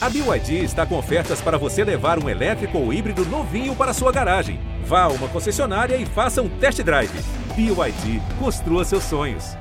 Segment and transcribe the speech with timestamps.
[0.00, 4.12] A BYD está com ofertas para você levar um elétrico ou híbrido novinho para sua
[4.12, 4.60] garagem.
[4.84, 7.10] Vá a uma concessionária e faça um test drive.
[7.56, 9.56] BYD, construa seus sonhos.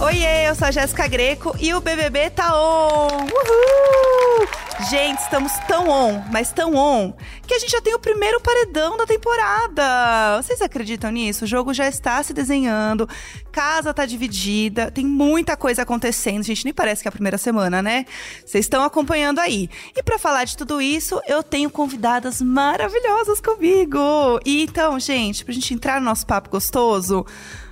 [0.00, 3.22] Oiê, eu sou a Jéssica Greco e o BBB tá on!
[3.22, 4.63] Uhul!
[4.90, 7.14] Gente, estamos tão on, mas tão on,
[7.46, 10.42] que a gente já tem o primeiro paredão da temporada.
[10.42, 11.44] Vocês acreditam nisso?
[11.44, 13.08] O jogo já está se desenhando,
[13.50, 16.42] casa tá dividida, tem muita coisa acontecendo.
[16.42, 18.04] Gente, nem parece que é a primeira semana, né?
[18.44, 19.70] Vocês estão acompanhando aí.
[19.96, 24.38] E para falar de tudo isso, eu tenho convidadas maravilhosas comigo.
[24.44, 27.24] E então, gente, pra gente entrar no nosso papo gostoso,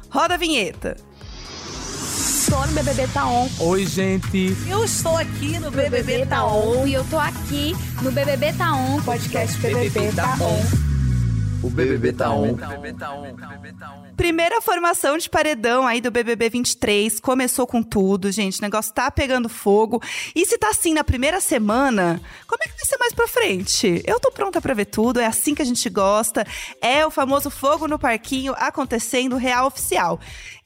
[0.08, 0.96] roda a vinheta.
[2.52, 3.48] Tô no BBB Tá On.
[3.60, 4.54] Oi, gente.
[4.68, 6.86] Eu estou aqui no BBB, BBB Tá On.
[6.86, 9.00] E eu tô aqui no BBB Tá On.
[9.00, 10.92] Podcast BBB, BBB Tá On.
[11.62, 12.56] O BBB tá on.
[14.16, 18.58] Primeira formação de paredão aí do BBB 23 começou com tudo, gente.
[18.58, 20.02] O negócio tá pegando fogo.
[20.34, 24.02] E se tá assim na primeira semana, como é que vai ser mais pra frente?
[24.04, 26.44] Eu tô pronta para ver tudo, é assim que a gente gosta.
[26.80, 30.18] É o famoso fogo no parquinho acontecendo real oficial.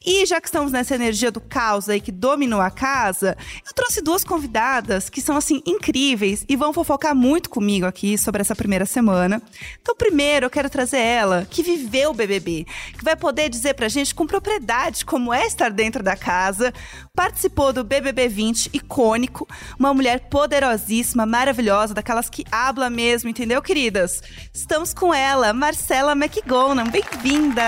[0.08, 4.00] E já que estamos nessa energia do caos aí que dominou a casa, eu trouxe
[4.00, 8.86] duas convidadas que são assim incríveis e vão fofocar muito comigo aqui sobre essa primeira
[8.86, 9.42] semana.
[9.82, 12.64] Então, primeiro eu quero trazer ela, que viveu o BBB,
[12.96, 16.72] que vai poder dizer pra gente com propriedade como é estar dentro da casa,
[17.12, 24.22] participou do BBB 20, icônico, uma mulher poderosíssima, maravilhosa, daquelas que habla mesmo, entendeu, queridas?
[24.54, 27.62] Estamos com ela, Marcela McGonan, bem-vinda!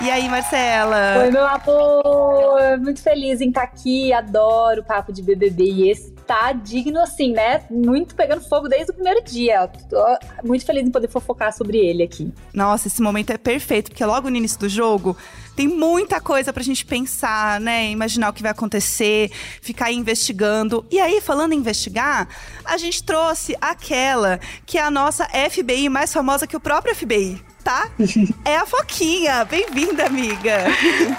[0.00, 1.18] E aí, Marcela?
[1.18, 2.78] Oi, meu amor!
[2.80, 7.32] Muito feliz em estar aqui, adoro o papo de BBB e esse tá digno assim,
[7.32, 7.62] né?
[7.70, 9.68] Muito pegando fogo desde o primeiro dia.
[9.88, 10.02] Tô
[10.44, 12.32] muito feliz em poder fofocar sobre ele aqui.
[12.54, 15.16] Nossa, esse momento é perfeito, porque logo no início do jogo
[15.54, 17.90] tem muita coisa pra gente pensar, né?
[17.90, 19.30] Imaginar o que vai acontecer,
[19.60, 20.86] ficar investigando.
[20.90, 22.28] E aí, falando em investigar,
[22.64, 27.51] a gente trouxe aquela que é a nossa FBI mais famosa que o próprio FBI
[27.62, 27.88] tá?
[28.44, 29.44] É a Foquinha.
[29.44, 30.64] Bem-vinda, amiga.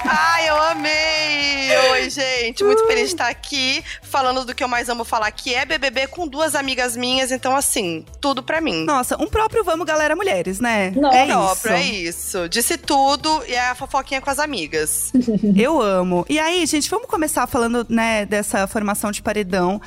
[0.06, 1.78] Ai, eu amei!
[1.92, 2.64] Oi, gente.
[2.64, 6.08] Muito feliz de estar aqui falando do que eu mais amo falar, que é BBB
[6.08, 7.32] com duas amigas minhas.
[7.32, 8.84] Então, assim, tudo pra mim.
[8.84, 10.92] Nossa, um próprio Vamos Galera Mulheres, né?
[10.92, 11.12] Não.
[11.12, 11.68] É próprio, isso.
[11.70, 12.50] é isso.
[12.50, 15.12] Disse tudo e é a fofoquinha com as amigas.
[15.56, 16.26] eu amo.
[16.28, 19.82] E aí, gente, vamos começar falando, né, dessa formação de paredão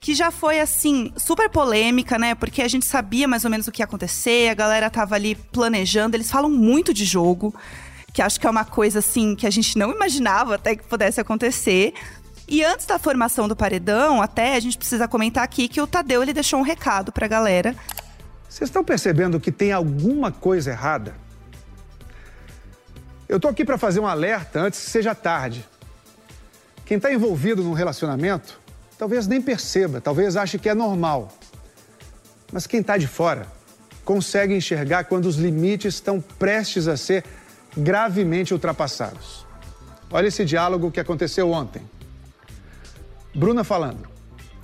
[0.00, 2.34] que já foi assim super polêmica, né?
[2.34, 5.34] Porque a gente sabia mais ou menos o que ia acontecer, a galera tava ali
[5.34, 7.54] planejando, eles falam muito de jogo,
[8.12, 11.20] que acho que é uma coisa assim que a gente não imaginava até que pudesse
[11.20, 11.94] acontecer.
[12.46, 16.22] E antes da formação do paredão, até a gente precisa comentar aqui que o Tadeu
[16.22, 17.76] ele deixou um recado pra galera.
[18.48, 21.14] Vocês estão percebendo que tem alguma coisa errada?
[23.28, 25.68] Eu tô aqui para fazer um alerta antes que seja tarde.
[26.86, 28.58] Quem está envolvido num relacionamento
[28.98, 31.28] talvez nem perceba, talvez ache que é normal.
[32.52, 33.46] Mas quem está de fora
[34.04, 37.24] consegue enxergar quando os limites estão prestes a ser
[37.76, 39.46] gravemente ultrapassados.
[40.10, 41.82] Olha esse diálogo que aconteceu ontem.
[43.34, 44.08] Bruna falando,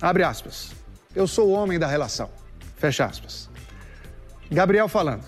[0.01, 0.71] abre aspas,
[1.15, 2.29] eu sou o homem da relação,
[2.75, 3.49] fecha aspas.
[4.51, 5.23] Gabriel falando,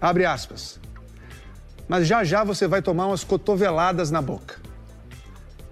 [0.00, 0.80] abre aspas,
[1.86, 4.60] mas já já você vai tomar umas cotoveladas na boca,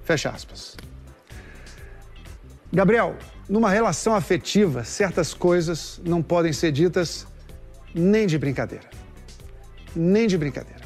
[0.04, 0.76] fecha aspas.
[2.76, 3.16] Gabriel,
[3.48, 7.26] numa relação afetiva, certas coisas não podem ser ditas
[7.94, 8.84] nem de brincadeira.
[9.94, 10.82] Nem de brincadeira.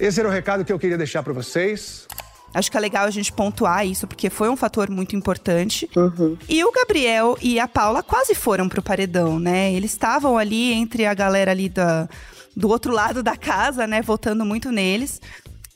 [0.00, 2.08] Esse era o recado que eu queria deixar para vocês.
[2.54, 5.90] Acho que é legal a gente pontuar isso, porque foi um fator muito importante.
[5.94, 6.38] Uhum.
[6.48, 9.74] E o Gabriel e a Paula quase foram pro paredão, né?
[9.74, 12.08] Eles estavam ali entre a galera ali da,
[12.56, 14.00] do outro lado da casa, né?
[14.00, 15.20] Votando muito neles.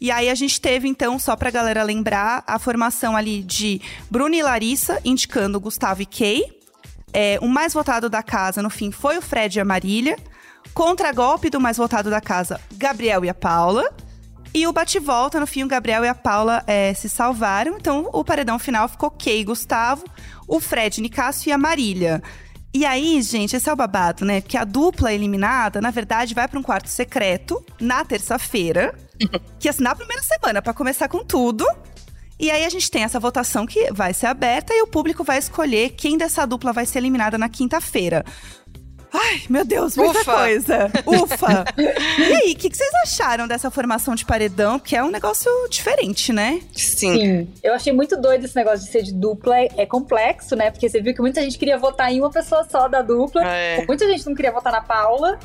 [0.00, 4.34] E aí a gente teve, então, só pra galera lembrar, a formação ali de Bruno
[4.34, 6.44] e Larissa, indicando Gustavo e Kay.
[7.12, 10.16] É, o mais votado da casa, no fim, foi o Fred e a Marília.
[10.72, 13.92] Contra-golpe do mais votado da casa, Gabriel e a Paula.
[14.54, 17.76] E o bate-volta, no fim, o Gabriel e a Paula é, se salvaram.
[17.76, 20.04] Então, o paredão final ficou Kay e Gustavo,
[20.48, 22.22] o Fred, Nicásio e a Marília.
[22.72, 24.40] E aí, gente, esse é o babado, né?
[24.40, 28.94] Porque a dupla eliminada, na verdade, vai para um quarto secreto na terça-feira,
[29.58, 31.66] que é assim, na primeira semana, para começar com tudo.
[32.38, 35.36] E aí a gente tem essa votação que vai ser aberta e o público vai
[35.36, 38.24] escolher quem dessa dupla vai ser eliminada na quinta-feira.
[39.12, 40.34] Ai, meu Deus, muita Ufa.
[40.34, 40.90] coisa.
[41.06, 41.64] Ufa!
[41.76, 44.78] e aí, o que, que, vocês acharam dessa formação de paredão?
[44.78, 46.60] Que é um negócio diferente, né?
[46.74, 47.18] Sim.
[47.18, 47.48] Sim.
[47.62, 49.56] Eu achei muito doido esse negócio de ser de dupla.
[49.76, 50.70] É complexo, né?
[50.70, 53.44] Porque você viu que muita gente queria votar em uma pessoa só da dupla.
[53.44, 53.84] É.
[53.86, 55.38] Muita gente não queria votar na Paula.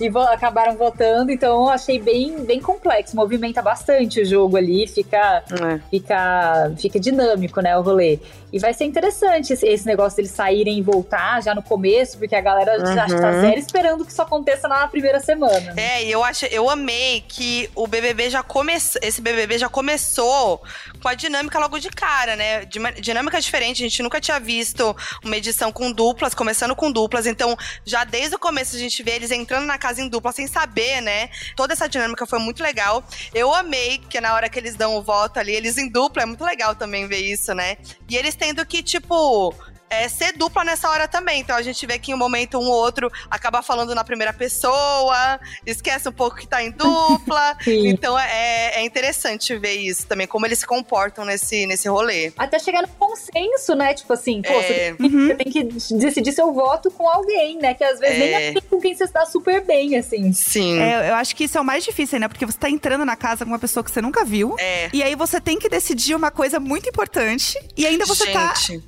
[0.00, 4.86] E vo acabaram votando, então eu achei bem, bem complexo, movimenta bastante o jogo ali,
[4.86, 5.78] fica, É.
[5.90, 8.18] fica, fica dinâmico, né, o rolê.
[8.52, 12.34] E vai ser interessante esse, esse negócio deles saírem e voltar já no começo, porque
[12.34, 13.40] a galera já tá Uhum.
[13.42, 15.72] zero esperando que isso aconteça na primeira semana.
[15.76, 20.60] É, e eu acho, eu amei que o BBB já começou, esse BBB já começou
[21.00, 22.64] com a dinâmica logo de cara, né?
[22.64, 26.90] De uma dinâmica diferente, a gente nunca tinha visto uma edição com duplas, começando com
[26.90, 30.32] duplas, então já desde o começo a gente vê eles entrando na casa em dupla
[30.32, 31.30] sem saber, né?
[31.56, 33.04] Toda essa dinâmica foi muito legal.
[33.34, 36.26] Eu amei que na hora que eles dão o voto ali, eles em dupla, é
[36.26, 37.76] muito legal também ver isso, né?
[38.08, 39.54] E eles tendo que, tipo,
[39.90, 41.40] é, ser dupla nessa hora também.
[41.40, 44.32] Então a gente vê que em um momento um ou outro acaba falando na primeira
[44.32, 47.56] pessoa, esquece um pouco que tá em dupla.
[47.90, 52.32] Então é, é interessante ver isso também, como eles se comportam nesse, nesse rolê.
[52.38, 53.94] Até chegar no consenso, né?
[53.94, 54.92] Tipo assim, pô, É.
[54.92, 55.64] você, tem que, você tem que
[56.04, 57.74] decidir seu voto com alguém, né?
[57.74, 58.48] Que às vezes nem É.
[58.50, 60.32] é com quem você dá super bem, assim.
[60.32, 60.78] Sim.
[60.78, 62.28] É, eu acho que isso é o mais difícil, né?
[62.28, 64.54] Porque você tá entrando na casa com uma pessoa que você nunca viu.
[64.58, 64.88] É.
[64.92, 67.58] E aí você tem que decidir uma coisa muito importante.
[67.76, 68.84] E ainda você tá Gente.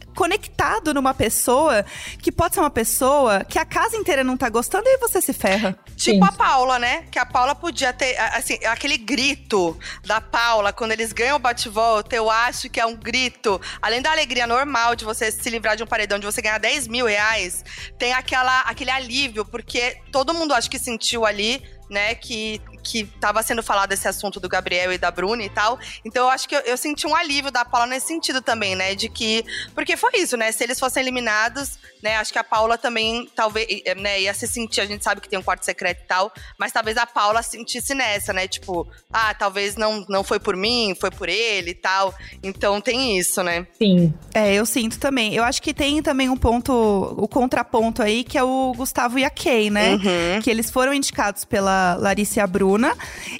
[0.92, 1.84] Numa pessoa
[2.18, 5.32] que pode ser uma pessoa que a casa inteira não tá gostando e você se
[5.32, 5.76] ferra.
[5.96, 6.30] Tipo Sim.
[6.30, 7.04] a Paula, né?
[7.10, 12.14] Que a Paula podia ter, assim, aquele grito da Paula quando eles ganham o bate-volta,
[12.14, 13.60] eu acho que é um grito.
[13.80, 16.88] Além da alegria normal de você se livrar de um paredão, de você ganhar 10
[16.88, 17.64] mil reais,
[17.98, 21.62] tem aquela, aquele alívio, porque todo mundo acho que sentiu ali,
[21.92, 25.78] né, que, que tava sendo falado esse assunto do Gabriel e da Bruna e tal.
[26.02, 28.94] Então eu acho que eu, eu senti um alívio da Paula nesse sentido também, né?
[28.94, 29.44] De que.
[29.74, 30.50] Porque foi isso, né?
[30.50, 32.16] Se eles fossem eliminados, né?
[32.16, 34.80] Acho que a Paula também, talvez, eh, né, ia se sentir.
[34.80, 37.94] A gente sabe que tem um quarto secreto e tal, mas talvez a Paula sentisse
[37.94, 38.48] nessa, né?
[38.48, 42.14] Tipo, ah, talvez não, não foi por mim, foi por ele e tal.
[42.42, 43.66] Então tem isso, né?
[43.76, 44.14] Sim.
[44.32, 45.34] É, eu sinto também.
[45.34, 49.24] Eu acho que tem também um ponto, o contraponto aí, que é o Gustavo e
[49.26, 49.92] a Kay, né?
[49.92, 50.42] Uhum.
[50.42, 52.94] Que eles foram indicados pela Larissa e a Bruna.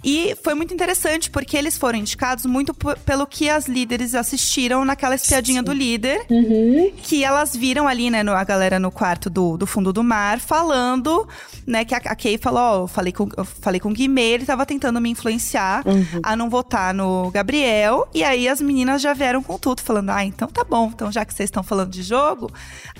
[0.04, 2.74] E foi muito interessante, porque eles foram indicados muito
[3.04, 6.24] pelo que as líderes assistiram naquela espiadinha do líder.
[6.30, 6.92] Uhum.
[7.02, 10.38] Que elas viram ali, né, no- a galera no quarto do, do fundo do mar,
[10.40, 11.28] falando,
[11.66, 14.22] né, que a, a Kay falou, ó, eu falei com, eu falei com o Guimê,
[14.32, 15.82] ele tava tentando me influenciar
[16.22, 18.08] a não votar no Gabriel.
[18.14, 21.24] E aí as meninas já vieram com tudo, falando, ah, então tá bom, então já
[21.24, 22.50] que vocês estão falando de jogo,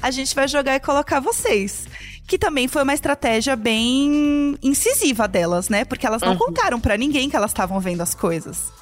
[0.01, 1.87] a gente vai jogar e colocar vocês.
[2.27, 5.85] Que também foi uma estratégia bem incisiva delas, né?
[5.85, 8.73] Porque elas não contaram pra ninguém que elas estavam vendo as coisas.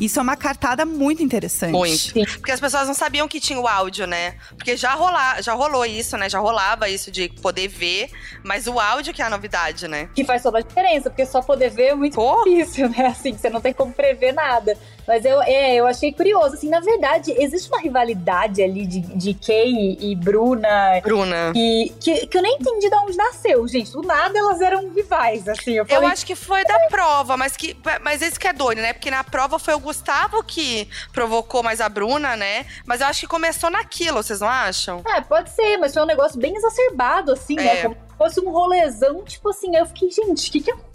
[0.00, 1.72] Isso é uma cartada muito interessante.
[1.72, 2.12] Muito.
[2.38, 4.34] Porque as pessoas não sabiam que tinha o áudio, né?
[4.56, 6.28] Porque já, rolar, já rolou isso, né?
[6.28, 8.10] Já rolava isso de poder ver,
[8.42, 10.08] mas o áudio que é a novidade, né?
[10.14, 12.42] Que faz toda a diferença, porque só poder ver é muito Pô.
[12.44, 13.06] difícil, né?
[13.06, 14.76] Assim, você não tem como prever nada.
[15.06, 16.54] Mas eu, é, eu achei curioso.
[16.54, 21.00] Assim, na verdade, existe uma rivalidade ali de, de Kay e Bruna.
[21.02, 21.52] Bruna.
[21.52, 23.92] Que, que, que eu nem entendi de onde nasceu, gente.
[23.92, 25.72] Do nada elas eram rivais, assim.
[25.74, 28.80] Eu Eu falei, acho que foi da prova, mas que mas esse que é doido,
[28.80, 28.92] né?
[28.92, 32.66] Porque na prova foi o Gustavo que provocou mais a Bruna, né?
[32.84, 35.02] Mas eu acho que começou naquilo, vocês não acham?
[35.06, 37.62] É, pode ser, mas foi um negócio bem exacerbado, assim, É.
[37.62, 37.82] né?
[37.82, 39.74] Como se fosse um rolezão, tipo assim.
[39.76, 40.85] Aí eu fiquei, gente, o que, que aconteceu?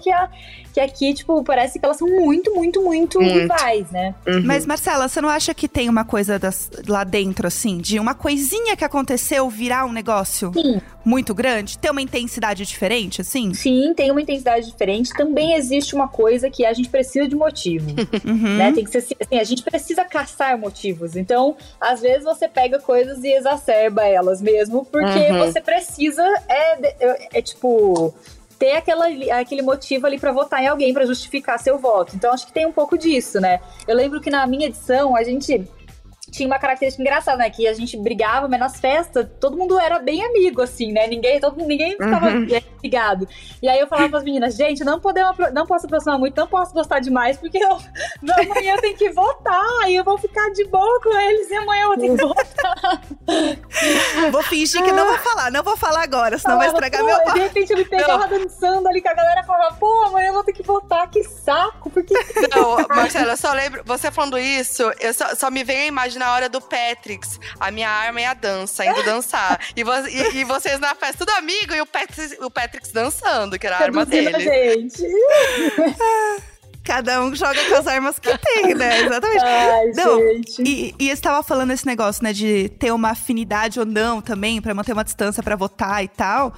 [0.00, 0.28] Que, a,
[0.74, 3.34] que aqui, tipo, parece que elas são muito, muito, muito, Muito.
[3.38, 4.14] rivais, né?
[4.44, 8.14] Mas, Marcela, você não acha que tem uma coisa das- lá dentro, assim, de uma
[8.14, 10.80] coisinha que aconteceu virar um negócio Sim.
[11.04, 11.78] muito grande?
[11.78, 13.54] Ter uma intensidade diferente, assim?
[13.54, 15.12] Sim, tem uma intensidade diferente.
[15.14, 17.88] Também existe uma coisa que a gente precisa de motivo.
[18.24, 18.56] Uhum.
[18.56, 18.72] né?
[18.72, 21.16] Tem que ser assim, a gente precisa caçar motivos.
[21.16, 25.38] Então, às vezes você pega coisas e exacerba elas mesmo, porque Uhum.
[25.38, 28.14] você precisa é, é, é, tipo
[28.58, 29.06] ter aquela,
[29.38, 32.16] aquele motivo ali pra votar em alguém pra justificar seu voto.
[32.16, 33.60] Então, acho que tem um pouco disso, né?
[33.86, 35.64] Eu lembro que na minha edição a gente
[36.30, 37.50] tinha uma característica engraçada, né?
[37.50, 41.06] Que a gente brigava, mas nas festas todo mundo era bem amigo, assim, né?
[41.06, 42.46] Ninguém, todo, ninguém ficava Uhum.
[42.80, 43.28] brigado.
[43.62, 46.72] E aí eu falava pras meninas, gente, não podemos, não posso aproximar muito, não posso
[46.72, 47.78] gostar demais, porque eu,
[48.40, 51.88] amanhã tem que votar, e eu vou ficar de boa com eles, e amanhã eu
[51.88, 53.02] vou ter que votar.
[54.32, 57.06] Vou fingir que não vou falar, não vou falar agora, senão vai Falava, estragar "Pô",
[57.06, 57.38] meu De papo.
[57.38, 60.44] repente eu me pegava dançando ali com a galera e falava, pô, amanhã eu vou
[60.44, 62.14] ter que votar, que saco, porque
[62.50, 63.82] Não, Marcela, eu só lembro.
[63.84, 67.38] Você falando isso, eu só, só me vem a imagem na hora do Patrix.
[67.58, 69.58] A minha arma é a dança, indo dançar.
[69.76, 73.58] E, vo- e- e vocês na festa, tudo amigo, e o Patrix, o Patrix dançando,
[73.58, 74.88] que era a arma seduzindo a dele.
[74.90, 75.02] gente.
[76.88, 79.02] Cada um joga com as armas que tem, né?
[79.04, 79.44] Exatamente.
[79.44, 80.62] Ai, Não, gente.
[80.62, 84.74] E, e estava falando esse negócio, né, de ter uma afinidade ou não também, pra
[84.74, 86.54] manter uma distância pra votar e tal.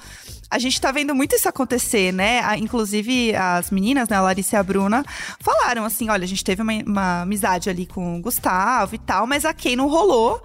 [0.49, 2.39] A gente tá vendo muito isso acontecer, né?
[2.45, 5.03] A- inclusive, as meninas, né, a Larissa e a Bruna,
[5.41, 9.27] falaram assim: olha, a gente teve uma, uma amizade ali com o Gustavo e tal,
[9.27, 10.41] mas a Kay não rolou.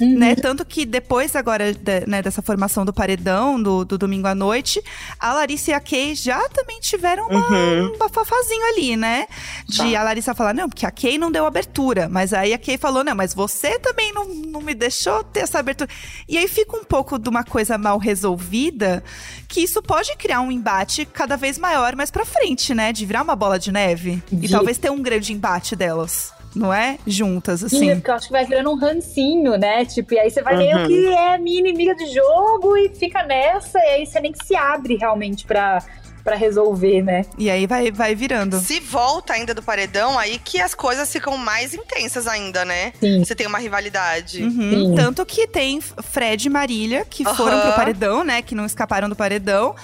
[0.00, 0.34] Né?
[0.34, 4.82] Tanto que depois agora de- né, dessa formação do paredão, do, do domingo à noite,
[5.18, 7.46] a Larissa e a Kay já também tiveram uma,
[7.92, 9.26] um bafafazinho ali, né?
[9.68, 12.08] De a Larissa falar, não, porque a Kay não deu abertura.
[12.08, 15.58] Mas aí a Kay falou, não, mas você também não, não me deixou ter essa
[15.58, 15.90] abertura.
[16.28, 19.02] E aí fica um pouco de uma coisa mal resolvida,
[19.48, 22.92] que isso pode criar um embate cada vez maior mais pra frente, né?
[22.92, 24.22] De virar uma bola de neve.
[24.32, 26.32] E De- talvez ter um grande embate delas.
[26.54, 26.98] Não é?
[27.06, 27.94] Juntas, Sim, assim.
[27.94, 29.84] porque eu acho que vai virando um rancinho, né?
[29.84, 33.78] Tipo, e aí você vai meio que é minha inimiga de jogo e fica nessa,
[33.78, 35.78] e aí você nem se abre realmente pra,
[36.22, 37.24] pra resolver, né?
[37.38, 38.60] E aí vai, vai virando.
[38.60, 42.92] Se volta ainda do paredão, aí que as coisas ficam mais intensas ainda, né?
[43.00, 43.24] Sim.
[43.24, 44.42] Você tem uma rivalidade.
[44.42, 44.90] Uhum.
[44.90, 44.94] Sim.
[44.96, 47.34] Tanto que tem Fred e Marília, que Aham.
[47.34, 48.42] foram pro paredão, né?
[48.42, 49.74] Que não escaparam do paredão.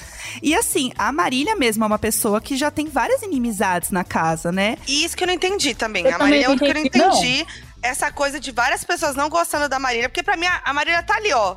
[0.43, 4.53] E assim, a Marília mesmo é uma pessoa que já tem várias inimizades na casa,
[4.53, 4.77] né?
[4.87, 6.05] E isso que eu não entendi também.
[6.05, 7.67] Eu a também Marília é outra que eu não entendi, não.
[7.83, 10.09] Essa coisa de várias pessoas não gostando da Marília.
[10.09, 11.57] Porque pra mim, a a Marília tá ali, ó.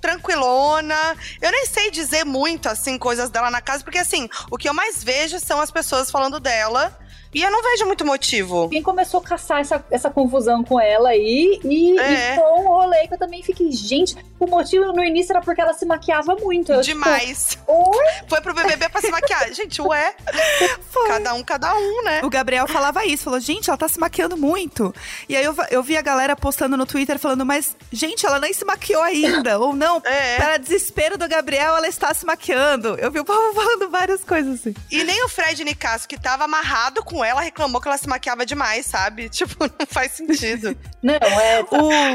[0.00, 0.96] Tranquilona.
[1.40, 3.82] Eu nem sei dizer muito, assim, coisas dela na casa.
[3.82, 6.96] Porque, assim, o que eu mais vejo são as pessoas falando dela.
[7.36, 8.70] E eu não vejo muito motivo.
[8.70, 12.32] Quem começou a caçar essa, essa confusão com ela aí e, É.
[12.32, 15.60] e foi um rolê que eu também fiquei, gente, o motivo no início era porque
[15.60, 16.72] ela se maquiava muito.
[16.72, 17.58] Eu, tipo, Demais.
[17.66, 18.06] Oi?
[18.26, 19.52] Foi pro BBB pra se maquiar.
[19.52, 20.14] Gente, ué.
[20.90, 21.08] Foi.
[21.08, 22.20] Cada um, cada um, né?
[22.24, 24.94] O Gabriel falava isso, falou, gente, ela tá se maquiando muito.
[25.28, 28.54] E aí eu, eu vi a galera postando no Twitter falando, mas, gente, ela nem
[28.54, 29.58] se maquiou ainda.
[29.58, 30.36] Ou não, É.
[30.36, 32.96] para desespero do Gabriel, ela está se maquiando.
[32.98, 34.74] Eu vi o povo falando várias coisas assim.
[34.90, 38.46] E nem o Fred Nicasso, que tava amarrado com ela, reclamou que ela se maquiava
[38.46, 39.28] demais, sabe?
[39.36, 40.76] Tipo, não faz sentido.
[41.02, 41.62] Não, é.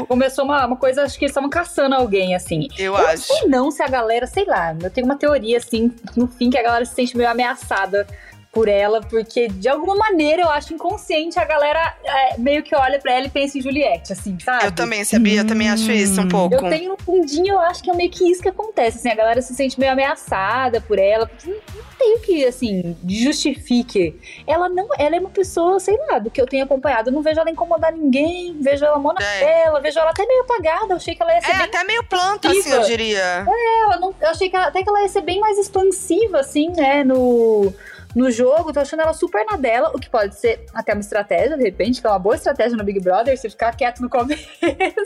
[0.00, 2.68] O, Começou uma, uma coisa, acho que eles estavam caçando alguém, assim.
[2.76, 3.22] Eu não acho.
[3.22, 6.58] sei não se a galera, sei lá, eu tenho uma teoria, assim, no fim, que
[6.58, 8.06] a galera se sente meio ameaçada
[8.52, 12.98] por ela, porque de alguma maneira eu acho inconsciente a galera é, meio que olha
[13.00, 14.66] pra ela e pensa em Juliette, assim, sabe?
[14.66, 16.54] Eu também sabia, eu também acho isso um pouco.
[16.54, 19.14] Eu tenho no fundinho, eu acho que é meio que isso que acontece, assim, a
[19.14, 24.20] galera se sente meio ameaçada por ela, porque não, não tem o que, assim, justifique.
[24.46, 27.22] Ela não, ela é uma pessoa, sei lá, do que eu tenho acompanhado, eu não
[27.22, 29.40] vejo ela incomodar ninguém, vejo ela mó na É.
[29.40, 31.84] tela, vejo ela até meio apagada, eu achei que ela ia ser É, bem até
[31.84, 33.46] meio planta, assim, eu diria.
[33.46, 36.68] ela não, eu achei que ela- até que ela ia ser bem mais expansiva, assim,
[36.70, 37.72] né, no,
[38.14, 38.72] no jogo.
[38.72, 42.00] Tô achando ela super na dela, o que pode ser até uma estratégia, de repente,
[42.00, 44.46] que é uma boa estratégia no Big Brother, se ficar quieto no começo.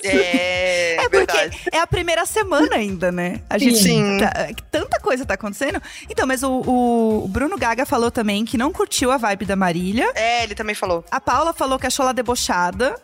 [0.05, 1.59] É, É verdade.
[1.63, 3.41] porque é a primeira semana ainda, né?
[3.49, 4.19] A gente Sim.
[4.19, 5.81] tá- tanta coisa tá acontecendo.
[6.11, 6.61] Então, mas o,
[7.25, 10.11] o Bruno Gaga falou também que não curtiu a vibe da Marília.
[10.15, 11.05] É, ele também falou.
[11.11, 12.97] A Paula falou que achou ela debochada.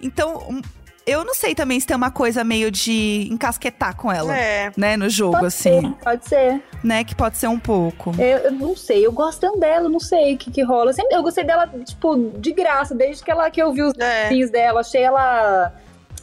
[0.00, 0.60] Então,
[1.06, 4.36] eu não sei também se tem uma coisa meio de encasquetar com ela.
[4.36, 4.72] É.
[4.76, 6.62] Né, no jogo, Pode assim, ser, pode ser.
[6.82, 7.04] né?
[7.04, 8.12] Que pode ser um pouco.
[8.18, 10.92] Eu, eu não sei, eu gosto tanto dela, não sei o que que rola.
[10.92, 14.46] Sempre, eu gostei dela, tipo, de graça, desde que, ela, que eu vi os É.
[14.46, 14.80] dela.
[14.80, 15.72] Achei ela...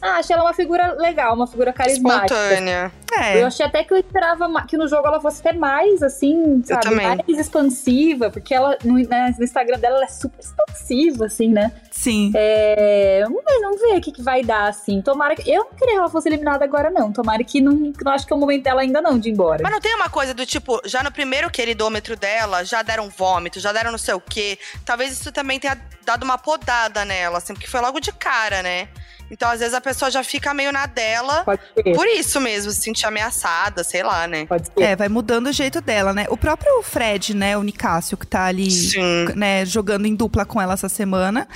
[0.04, 2.34] Ah, achei ela uma figura legal, uma figura carismática.
[2.34, 2.92] Espontânea.
[3.18, 3.40] É.
[3.40, 6.82] Eu achei até que eu esperava que no jogo ela fosse até mais, assim, sabe?
[6.82, 7.06] também.
[7.06, 11.72] Mais expansiva, porque ela, no, né, no Instagram dela, ela é super expansiva, assim, né?
[11.90, 12.32] Sim.
[12.34, 15.00] É, vamos ver, vamos ver o que, que vai dar, assim.
[15.00, 15.50] Tomara que.
[15.50, 17.10] Eu não queria que ela fosse eliminada agora, não.
[17.10, 17.72] Tomara que não.
[17.72, 19.62] Não acho que é o momento dela ainda, não, de ir embora.
[19.62, 23.58] Mas não tem uma coisa do tipo, já no primeiro queridômetro dela, já deram vômito,
[23.58, 24.58] já deram não sei o quê.
[24.84, 28.88] Talvez isso também tenha dado uma podada nela, assim, porque foi logo de cara, né?
[29.30, 31.94] Então, às vezes, a pessoa já fica meio na dela, Pode ser.
[31.94, 34.46] por isso mesmo, se sentir ameaçada, sei lá, né?
[34.46, 34.82] Pode ser.
[34.82, 36.26] É, vai mudando o jeito dela, né?
[36.28, 39.26] O próprio Fred, né, o Nicásio, que tá ali, Sim.
[39.34, 41.48] né, jogando em dupla com ela essa semana,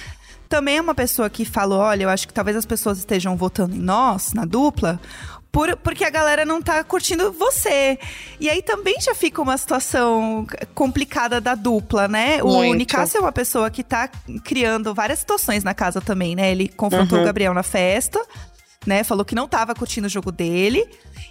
[0.48, 3.76] também é uma pessoa que falou: olha, eu acho que talvez as pessoas estejam votando
[3.76, 4.98] em nós, na dupla.
[5.50, 7.98] Por, porque a galera não tá curtindo você.
[8.38, 12.42] E aí também já fica uma situação complicada da dupla, né?
[12.42, 12.76] O Muito.
[12.76, 14.08] Nicásio é uma pessoa que tá
[14.44, 16.50] criando várias situações na casa também, né?
[16.50, 18.22] Ele confrontou o Gabriel na festa,
[18.86, 19.02] né?
[19.02, 20.86] Falou que não tava curtindo o jogo dele.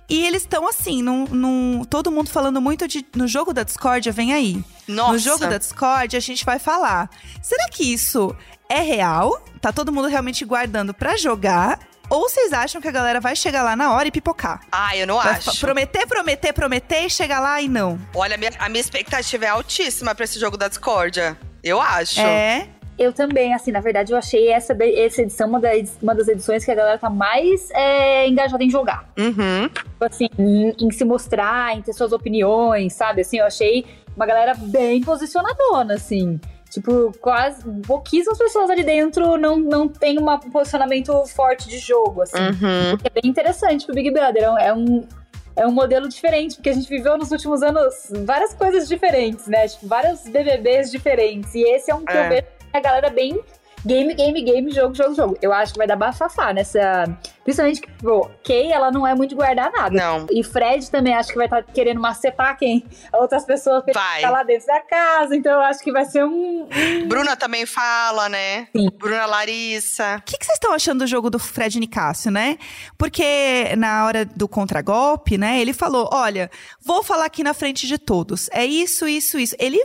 [0.10, 3.06] E eles estão assim, num, num- todo mundo falando muito de.
[3.16, 4.64] No jogo da discórdia, vem aí.
[4.88, 5.12] Nossa.
[5.12, 7.10] No jogo da Discord, a gente vai falar.
[7.42, 8.36] Será que isso
[8.70, 9.44] é real?
[9.62, 11.80] Tá todo mundo realmente guardando pra jogar?
[12.10, 14.62] Ou vocês acham que a galera vai chegar lá na hora e pipocar?
[14.72, 15.60] Ah, eu não Vai acho.
[15.60, 18.00] prometer, prometer, prometer e chegar lá e não.
[18.16, 21.38] Olha, a minha, a minha expectativa é altíssima pra esse jogo da discórdia.
[21.64, 22.22] Eu acho.
[22.22, 22.70] É.
[22.98, 25.70] Eu também, assim, na verdade, eu achei essa, essa edição uma, da
[26.02, 29.08] uma das edições que a galera tá mais é, engajada em jogar.
[29.18, 29.70] Uhum.
[29.70, 33.22] Tipo assim, em, em se mostrar, em ter suas opiniões, sabe?
[33.22, 33.86] Assim, eu achei
[34.16, 36.40] uma galera bem posicionadona, assim.
[36.70, 42.22] Tipo, quase pouquíssimas pessoas ali dentro não, não tem uma- um posicionamento forte de jogo,
[42.22, 42.38] assim.
[42.38, 42.94] Uhum.
[42.94, 44.44] O que é bem interessante pro Big Brother.
[44.44, 45.08] É um, é um,
[45.56, 49.68] é um modelo diferente, porque a gente viveu nos últimos anos várias coisas diferentes, né?
[49.68, 51.56] Tipo, vários BBBs diferentes.
[51.56, 52.26] E esse é um que É.
[52.26, 52.44] eu vejo
[52.74, 53.42] a galera bem
[53.86, 55.38] game, game, game, jogo, jogo, jogo.
[55.42, 57.06] Eu acho que vai dar bafafá nessa.
[57.44, 59.96] Principalmente que, pô, Kay, ela não é muito de guardar nada.
[59.96, 60.28] Não.
[60.30, 62.86] E Fred também acho que vai estar querendo macetar quem?
[63.14, 64.22] Outras pessoas que Vai.
[64.22, 65.36] tá lá dentro da casa.
[65.36, 66.68] Então eu acho que vai ser um.
[67.08, 68.68] Bruna também fala, né?
[68.76, 68.90] Sim.
[68.98, 70.18] Bruna Larissa.
[70.20, 72.58] O que, que vocês estão achando do jogo do Fred Nicásio, né?
[72.98, 77.98] Porque na hora do contragolpe, né, ele falou: olha, vou falar aqui na frente de
[77.98, 78.50] todos.
[78.52, 79.56] É isso, isso, isso.
[79.58, 79.82] Ele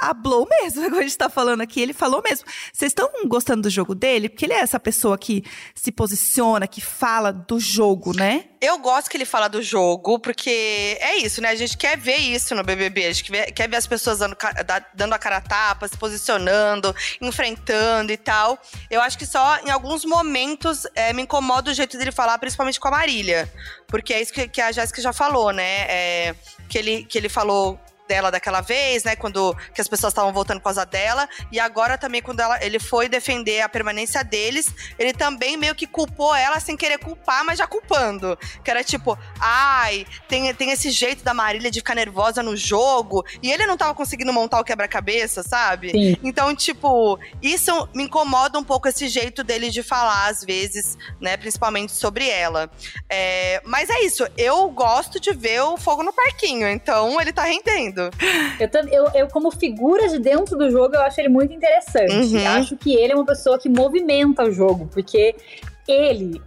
[0.00, 2.46] hablou mesmo, agora a gente tá falando aqui, ele falou mesmo.
[2.72, 4.28] Vocês estão gostando do jogo dele?
[4.28, 8.46] Porque ele é essa pessoa que se posiciona, que fala do jogo, né?
[8.60, 11.48] Eu gosto que ele fala do jogo, porque é isso, né?
[11.48, 13.06] A gente quer ver isso no BBB.
[13.06, 14.36] A gente quer ver, as pessoas dando,
[14.94, 18.58] dando a cara a tapa, se posicionando, enfrentando e tal.
[18.90, 22.78] Eu acho que só em alguns momentos é, me incomoda o jeito dele falar, principalmente
[22.78, 23.50] com a Marília.
[23.86, 25.86] Porque é isso que, que a Jéssica já falou, né?
[25.88, 26.34] É,
[26.68, 27.80] que, ele, que ele falou
[28.10, 29.14] dela daquela vez, né?
[29.14, 31.28] Quando que as pessoas estavam voltando por causa dela.
[31.52, 34.66] E agora também, quando ela, ele foi defender a permanência deles,
[34.98, 38.36] ele também meio que culpou ela sem querer culpar, mas já culpando.
[38.64, 43.24] Que era tipo, ai, tem, tem esse jeito da Marília de ficar nervosa no jogo.
[43.40, 45.92] E ele não tava conseguindo montar o quebra-cabeça, sabe?
[45.92, 46.16] Sim.
[46.24, 51.36] Então, tipo, isso me incomoda um pouco esse jeito dele de falar, às vezes, né?
[51.36, 52.68] Principalmente sobre ela.
[53.08, 57.44] É, mas é isso, eu gosto de ver o fogo no parquinho, então ele tá
[57.44, 57.99] rendendo.
[58.58, 62.12] Eu, tam- eu, eu, como figura de dentro do jogo, eu acho ele muito interessante.
[62.36, 62.46] Uhum.
[62.48, 65.34] Acho que ele é uma pessoa que movimenta o jogo, porque
[65.88, 66.40] ele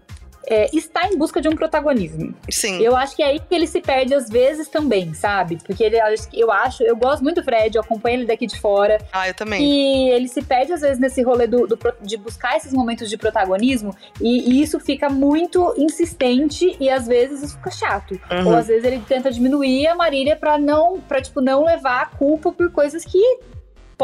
[0.47, 2.33] é, está em busca de um protagonismo.
[2.49, 2.81] Sim.
[2.81, 5.57] Eu acho que é aí que ele se perde às vezes também, sabe?
[5.65, 5.97] Porque ele,
[6.33, 8.99] eu acho, eu gosto muito do Fred, eu acompanho ele daqui de fora.
[9.11, 9.63] Ah, eu também.
[9.63, 13.17] E ele se perde às vezes nesse rolê do, do de buscar esses momentos de
[13.17, 18.19] protagonismo, e, e isso fica muito insistente e às vezes isso fica chato.
[18.31, 18.47] Uhum.
[18.47, 22.05] Ou às vezes ele tenta diminuir a Marília pra não, para tipo não levar a
[22.05, 23.21] culpa por coisas que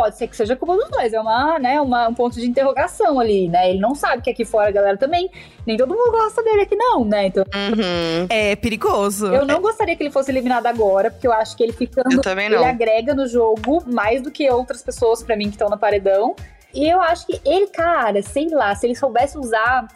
[0.01, 3.19] pode ser que seja culpa dos dois, é uma, né, uma, um ponto de interrogação
[3.19, 3.69] ali, né?
[3.71, 5.29] Ele não sabe que aqui fora a galera também,
[5.65, 7.27] nem todo mundo gosta dele aqui não, né?
[7.27, 8.27] Então, Uhum.
[8.29, 9.27] É perigoso.
[9.27, 12.21] eu não gostaria que ele fosse eliminado agora, porque eu acho que ele ficando Eu
[12.21, 12.57] também não.
[12.57, 16.35] ele agrega no jogo mais do que outras pessoas pra mim que estão no paredão.
[16.73, 19.87] E eu acho que ele, cara, sei lá, se ele soubesse usar.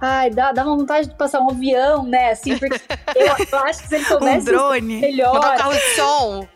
[0.00, 2.30] Ai, dá, dá uma vontade de passar um avião, né?
[2.32, 2.78] Assim, porque
[3.16, 5.00] eu, eu acho que se ele Um soubesse drone.
[5.00, 6.48] melhor Botar um carro de som.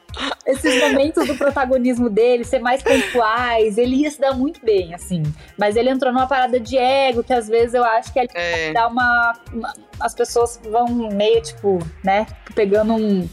[0.46, 5.22] Esses momentos do protagonismo dele, ser mais pontuais, ele ia se dar muito bem, assim.
[5.58, 8.72] Mas ele entrou numa parada de ego, que às vezes eu acho que ele É.
[8.72, 12.26] dá uma, uma- As pessoas vão meio, tipo, né?
[12.56, 13.28] Pegando um.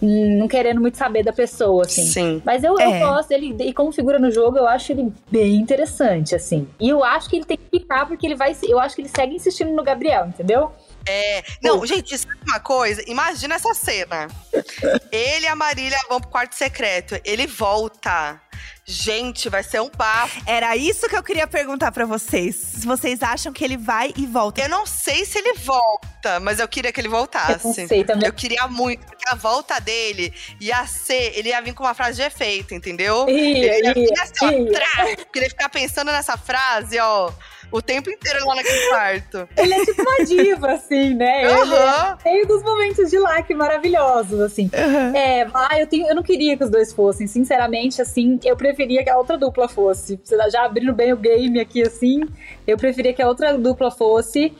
[0.00, 2.04] Não querendo muito saber da pessoa, assim.
[2.06, 2.42] Sim.
[2.44, 3.00] Mas eu, eu É.
[3.00, 6.66] gosto dele, e como figura no jogo, eu acho ele bem interessante, assim.
[6.80, 8.56] E eu acho que ele tem que ficar, porque ele vai.
[8.62, 10.72] Eu acho que ele segue insistindo no Gabriel, entendeu?
[11.06, 11.42] É.
[11.62, 13.02] Não, gente, sabe uma coisa?
[13.06, 14.28] Imagina essa cena.
[15.10, 17.18] Ele e a Marília vão pro quarto secreto.
[17.24, 18.40] Ele volta.
[18.84, 20.40] Gente, vai ser um bafo.
[20.46, 22.56] Era isso que eu queria perguntar pra vocês.
[22.56, 24.60] Se vocês acham que ele vai e volta.
[24.62, 27.64] Eu não sei se ele volta, mas eu queria que ele Eu voltasse.
[27.64, 28.26] não sei também.
[28.26, 31.38] Eu queria muito, porque a volta dele ia ser.
[31.38, 33.28] Ele ia vir com uma frase de efeito, entendeu?
[33.28, 34.72] Ia, ele ia ia, assim, ó, ia.
[34.72, 37.30] trá, porque ele ia ficar pensando nessa frase, ó,
[37.72, 39.48] o tempo inteiro lá naquele quarto.
[39.56, 41.44] Ele é tipo uma diva, assim, né?
[41.44, 44.70] Ele é cheio dos momentos de like maravilhosos, assim.
[45.14, 49.02] É, ah, eu, tenho, eu não queria que os dois fossem, sinceramente, assim, eu preferia
[49.04, 50.18] que a outra dupla fosse.
[50.22, 52.22] Você tá já abrindo bem o game aqui, assim,
[52.66, 54.52] eu preferia que a outra dupla fosse.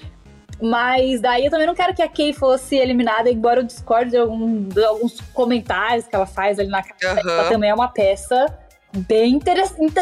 [0.62, 4.18] Mas daí eu também não quero que a Kay fosse eliminada, embora eu discorde de,
[4.18, 7.18] algum- de alguns comentários que ela faz ali na casa.
[7.22, 7.30] Aham.
[7.32, 8.44] Ela também é uma peça
[8.92, 9.38] bem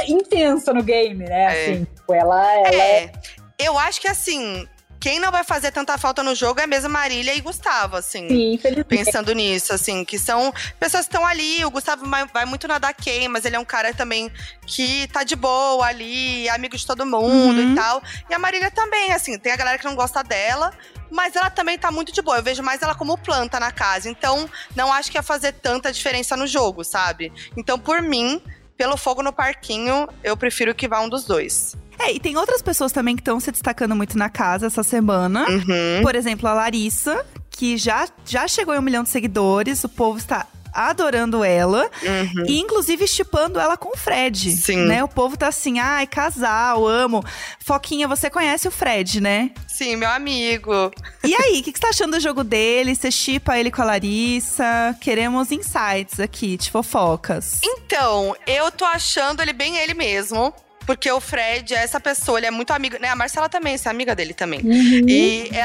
[0.08, 1.42] intensa no game, né?
[1.42, 1.46] É.
[1.72, 3.12] Assim, tipo, ela, ela é É,
[3.58, 4.66] eu acho que assim,
[5.00, 8.28] quem não vai fazer tanta falta no jogo é mesmo Marília e Gustavo, assim.
[8.28, 8.60] Sim.
[8.88, 11.64] Pensando nisso, assim, que são pessoas que estão ali.
[11.64, 14.30] O Gustavo vai, vai muito na da Kay, mas ele é um cara também
[14.66, 17.72] que tá de boa ali, é amigo de todo mundo Uhum.
[17.72, 18.02] e tal.
[18.28, 20.72] E a Marília também, assim, tem a galera que não gosta dela,
[21.10, 22.38] mas ela também tá muito de boa.
[22.38, 24.10] Eu vejo mais ela como planta na casa.
[24.10, 27.32] Então, não acho que ia fazer tanta diferença no jogo, sabe?
[27.56, 28.42] Então, por mim,
[28.78, 31.76] pelo fogo no parquinho, eu prefiro que vá um dos dois.
[31.98, 35.44] É, e tem outras pessoas também que estão se destacando muito na casa essa semana.
[35.50, 36.00] Uhum.
[36.00, 39.82] Por exemplo, a Larissa, que já, já chegou em um milhão de seguidores.
[39.82, 40.46] O povo está
[40.86, 41.90] adorando ela.
[42.02, 42.44] Uhum.
[42.46, 44.52] E, inclusive, estipando ela com o Fred.
[44.52, 44.86] Sim.
[44.86, 45.02] Né?
[45.02, 47.24] O povo tá assim, ai, casal, amo.
[47.58, 49.50] Foquinha, você conhece o Fred, né?
[49.66, 50.90] Sim, meu amigo.
[51.24, 52.94] E aí, o que, que você tá achando do jogo dele?
[52.94, 54.96] Você chipa ele com a Larissa?
[55.00, 57.60] Queremos insights aqui, de fofocas.
[57.64, 60.52] Então, eu tô achando ele bem ele mesmo.
[60.88, 63.08] Porque o Fred é essa pessoa, ele é muito amigo, né?
[63.10, 64.60] A Marcela também, é amiga dele também.
[64.60, 65.06] Uhum.
[65.06, 65.58] E é-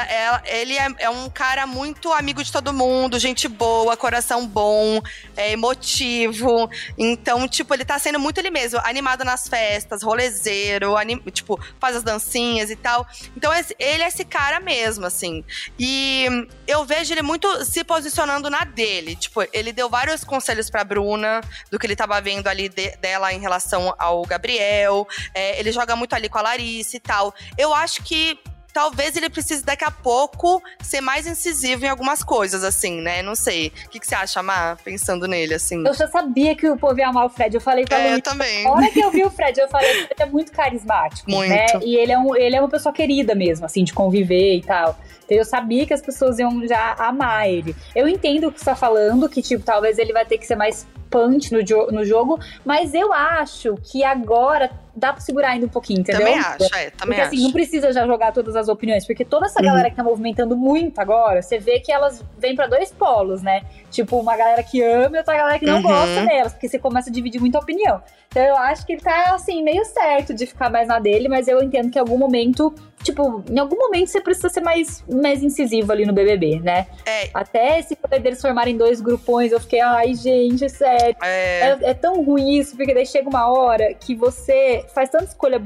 [0.51, 5.01] é- ele é, é um cara muito amigo de todo mundo, gente boa, coração bom,
[5.37, 6.69] é emotivo.
[6.97, 11.95] Então, tipo, ele tá sendo muito ele mesmo, animado nas festas, rolezeiro, anim- tipo, faz
[11.95, 13.07] as dancinhas e tal.
[13.37, 15.41] Então, ele é esse cara mesmo, assim.
[15.79, 16.27] E
[16.67, 19.15] eu vejo ele muito se posicionando na dele.
[19.15, 21.39] Tipo, ele deu vários conselhos pra Bruna,
[21.71, 25.07] do que ele tava vendo ali de- dela em relação ao Gabriel.
[25.33, 27.33] É, ele joga muito ali com a Larissa e tal.
[27.57, 28.39] Eu acho que
[28.73, 33.21] talvez ele precise daqui a pouco ser mais incisivo em algumas coisas, assim, né?
[33.21, 33.71] Não sei.
[33.85, 35.85] O que, que você acha, Má, pensando nele, assim?
[35.85, 37.53] Eu já sabia que o povo ia amar o Fred.
[37.55, 38.65] Eu falei pra É, eu Luísa, também.
[38.65, 41.49] A hora que eu vi o Fred, eu falei, ele é muito carismático, Muito.
[41.49, 41.67] né?
[41.83, 44.97] E ele é, um, ele é uma pessoa querida mesmo, assim, de conviver e tal.
[45.25, 47.75] Então eu sabia que as pessoas iam já amar ele.
[47.95, 50.55] Eu entendo o que você tá falando, que, tipo, talvez ele vai ter que ser
[50.55, 55.65] mais punch no, jo no jogo, mas eu acho que agora dá pra segurar ainda
[55.65, 56.21] um pouquinho, entendeu?
[56.21, 57.27] Também acho, é, também Porque acho.
[57.33, 59.65] assim, não precisa já jogar todas as opiniões, porque toda essa Uhum.
[59.65, 63.61] galera que tá movimentando muito agora, você vê que elas vêm pra dois polos, né?
[63.89, 65.81] Tipo, uma galera que ama e outra galera que não Uhum.
[65.81, 68.01] gosta delas, porque você começa a dividir muita opinião.
[68.29, 71.47] Então eu acho que ele tá, assim, meio certo de ficar mais na dele, mas
[71.47, 75.43] eu entendo que em algum momento, tipo, em algum momento você precisa ser mais, mais
[75.43, 76.87] incisivo ali no BBB, né?
[77.05, 81.15] É, Até esse poder deles formarem dois grupões, eu fiquei, ai, gente, sério.
[81.21, 85.25] é, É, é tão ruim isso, porque daí chega uma hora que você faz tanta
[85.25, 85.61] escolha.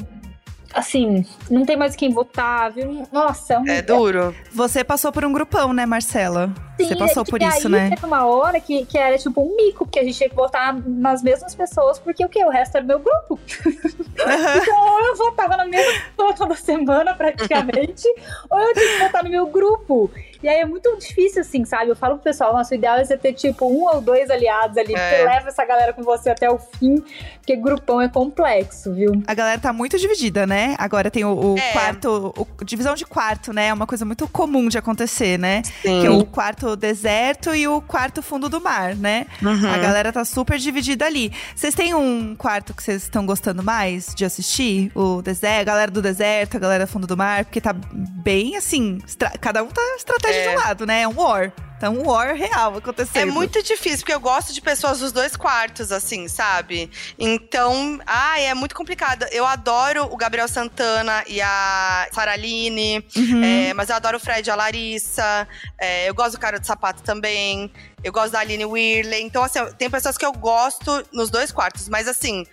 [0.74, 3.08] Assim, não tem mais quem votar, viu?
[3.12, 3.68] Nossa, é um.
[3.68, 4.36] é duro.
[4.52, 6.54] Você passou por um grupão, né, Marcela?
[6.78, 7.90] Sim, Você passou é por isso, aí né?
[7.90, 10.74] Teve uma hora que, que era tipo um mico, porque a gente tinha que votar
[10.88, 12.44] nas mesmas pessoas, porque o quê?
[12.46, 13.40] O resto era meu grupo.
[14.18, 18.08] Então, ou eu votava na mesma pessoa toda semana, praticamente,
[18.50, 20.10] ou eu tinha que votar no meu grupo.
[20.42, 21.90] E aí é muito difícil, assim, sabe?
[21.90, 24.94] Eu falo pro pessoal, nosso ideal é você ter, tipo, um ou dois aliados ali,
[24.96, 25.18] É.
[25.18, 27.04] que leva essa galera com você até o fim,
[27.38, 29.12] porque grupão é complexo, viu?
[29.28, 30.76] A galera tá muito dividida, né?
[30.78, 31.72] Agora tem o, o É.
[31.72, 33.68] quarto, o- divisão de quarto, né?
[33.68, 35.62] É uma coisa muito comum de acontecer, né?
[35.82, 36.02] Sim.
[36.02, 39.26] Que é o quarto deserto e o quarto fundo do mar, né?
[39.42, 39.72] Uhum.
[39.72, 41.32] A galera tá super dividida ali.
[41.56, 44.92] Vocês têm um quarto que vocês estão gostando mais de assistir?
[44.96, 47.46] O deserto, a galera do deserto, a galera do fundo do mar?
[47.46, 49.00] Porque tá bem assim,
[49.40, 50.52] cada um tá estratégia de É.
[50.52, 51.02] um lado, né?
[51.02, 51.52] É um war.
[51.80, 53.18] Tá um war real acontecendo.
[53.18, 56.90] É muito difícil, porque eu gosto de pessoas dos dois quartos, assim, sabe?
[57.20, 59.26] Então, ai, é muito complicado.
[59.32, 63.44] Eu adoro o Gabriel Santana e a Saraline, Uhum.
[63.44, 65.48] é, mas eu adoro o Fred e a Larissa.
[65.80, 67.72] é, eu gosto do cara de sapato também.
[68.04, 69.22] Eu gosto da Aline Whirley.
[69.22, 72.46] Então, assim, tem pessoas que eu gosto nos dois quartos, mas assim.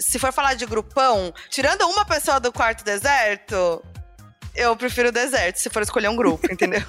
[0.00, 3.84] Se for falar de grupão, tirando uma pessoa do quarto deserto,
[4.54, 6.82] eu prefiro o deserto, se for escolher um grupo, entendeu?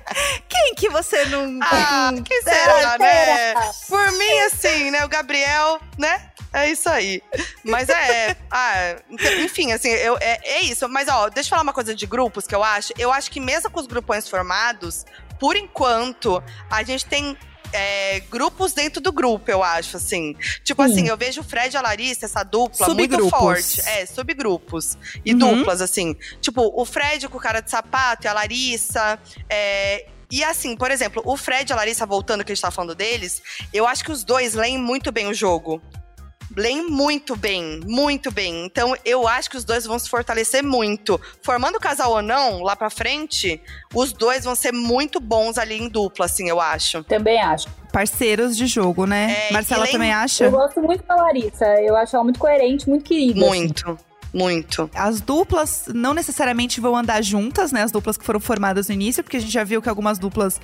[0.48, 1.58] Quem que você não.
[1.62, 3.54] Ah, não- que será, né?
[3.88, 5.04] Por mim, assim, né?
[5.04, 6.30] O Gabriel, né?
[6.52, 7.22] É isso aí.
[7.64, 8.36] Mas é.
[8.50, 8.96] ah,
[9.40, 10.88] enfim, assim, eu, é, é isso.
[10.88, 12.92] Mas, ó, deixa eu falar uma coisa de grupos que eu acho.
[12.98, 15.04] Eu acho que mesmo com os grupões formados,
[15.40, 17.36] por enquanto, a gente tem.
[17.72, 20.36] É, grupos dentro do grupo, eu acho, assim.
[20.64, 20.92] Tipo Sim.
[20.92, 23.80] assim, eu vejo o Fred e a Larissa, essa dupla, muito forte.
[23.88, 24.96] É, subgrupos.
[25.24, 25.38] E Uhum.
[25.38, 26.14] duplas, assim.
[26.40, 29.18] Tipo, o Fred com o cara de sapato e a Larissa.
[29.48, 32.70] é, e assim, por exemplo, o Fred e a Larissa, voltando que a gente tá
[32.70, 35.82] falando deles, eu acho que os dois leem muito bem o jogo.
[36.56, 38.64] Leem muito bem, muito bem.
[38.66, 41.20] Então, eu acho que os dois vão se fortalecer muito.
[41.42, 43.60] Formando casal ou não, lá pra frente,
[43.94, 47.02] os dois vão ser muito bons ali em dupla, assim, eu acho.
[47.04, 47.68] Também acho.
[47.92, 49.48] Parceiros de jogo, né?
[49.48, 50.44] É, Marcela também acha?
[50.44, 51.66] Eu gosto muito da Larissa.
[51.80, 53.38] Eu acho ela muito coerente, muito querida.
[53.38, 53.48] assim.
[53.48, 53.98] Muito,
[54.32, 54.90] muito.
[54.94, 57.82] As duplas não necessariamente vão andar juntas, né?
[57.82, 60.58] As duplas que foram formadas no início, porque a gente já viu que algumas duplas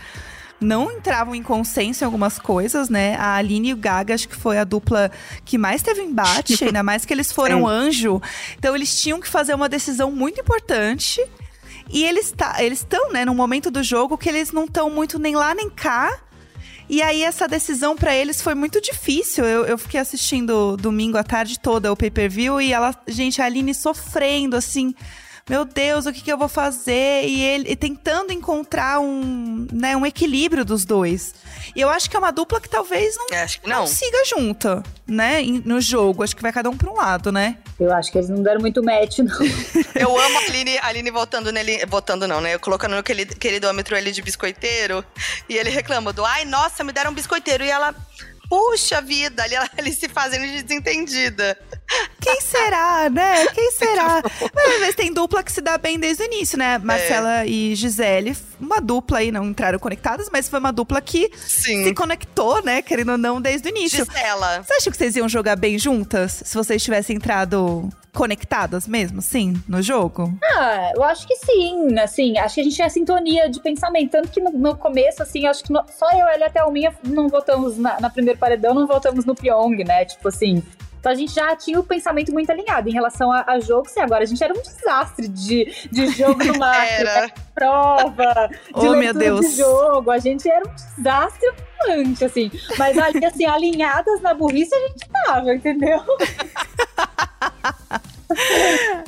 [0.60, 3.16] não entravam em consenso em algumas coisas, né?
[3.16, 5.10] A Aline e o Gaga, acho que foi a dupla
[5.44, 7.68] que mais teve embate, ainda mais que eles foram Sim.
[7.68, 8.22] anjo.
[8.58, 11.24] Então eles tinham que fazer uma decisão muito importante.
[11.90, 15.18] E eles tá, eles estão, né, num momento do jogo que eles não estão muito
[15.18, 16.18] nem lá nem cá.
[16.88, 19.44] E aí essa decisão pra eles foi muito difícil.
[19.44, 23.74] Eu, eu fiquei assistindo domingo à tarde toda o pay-per-view e ela, gente, a Aline
[23.74, 24.94] sofrendo assim,
[25.48, 27.24] meu Deus, o que, que eu vou fazer?
[27.24, 31.34] E ele e tentando encontrar um, né, um equilíbrio dos dois.
[31.74, 33.86] E eu acho que é uma dupla que talvez não, É, acho que não não.
[33.86, 36.22] siga junta, né, no jogo.
[36.22, 37.58] Acho que vai cada um pra um lado, né?
[37.78, 39.38] Eu acho que eles não deram muito match, não.
[39.94, 41.84] Eu amo a Aline, a Aline voltando nele.
[41.86, 42.54] Votando não, né?
[42.54, 45.04] Eu colocando no querido, queridômetro ele de biscoiteiro.
[45.48, 47.64] E ele reclama do ai, nossa, me deram um biscoiteiro.
[47.64, 47.94] E ela,
[48.48, 51.56] puxa vida, ali ela, ele se fazendo de desentendida.
[52.20, 53.46] Quem será, né?
[53.54, 54.22] Quem será?
[54.54, 56.76] Mas, mas tem dupla que se dá bem desde o início, né?
[56.78, 61.84] Marcela e Gisele, uma dupla aí, não entraram conectadas, mas foi uma dupla que Sim.
[61.84, 62.82] se conectou, né?
[62.82, 64.04] Querendo ou não, desde o início.
[64.04, 64.62] Gisela.
[64.62, 66.42] Você acha que vocês iam jogar bem juntas?
[66.44, 70.36] Se vocês tivessem entrado conectadas mesmo, sim, no jogo?
[70.42, 74.28] Ah, eu acho que sim, assim, acho que a gente tinha sintonia de pensamento, tanto
[74.28, 76.92] que no, no começo, assim, acho que no- só eu, ela e até o Minha
[77.04, 80.62] não votamos na, na primeira paredão, não votamos no Pyong, né, tipo assim,
[80.98, 84.00] então a gente já tinha o pensamento muito alinhado em relação a, a jogo, sim,
[84.00, 87.30] agora a gente era um desastre de, de jogo no mar, Era.
[87.54, 89.46] prova, de Oh, meu Deus.
[89.46, 94.74] de jogo, a gente era um desastre ambulante, assim, mas ali, assim, alinhadas na burrice
[94.74, 96.00] a gente tava, entendeu?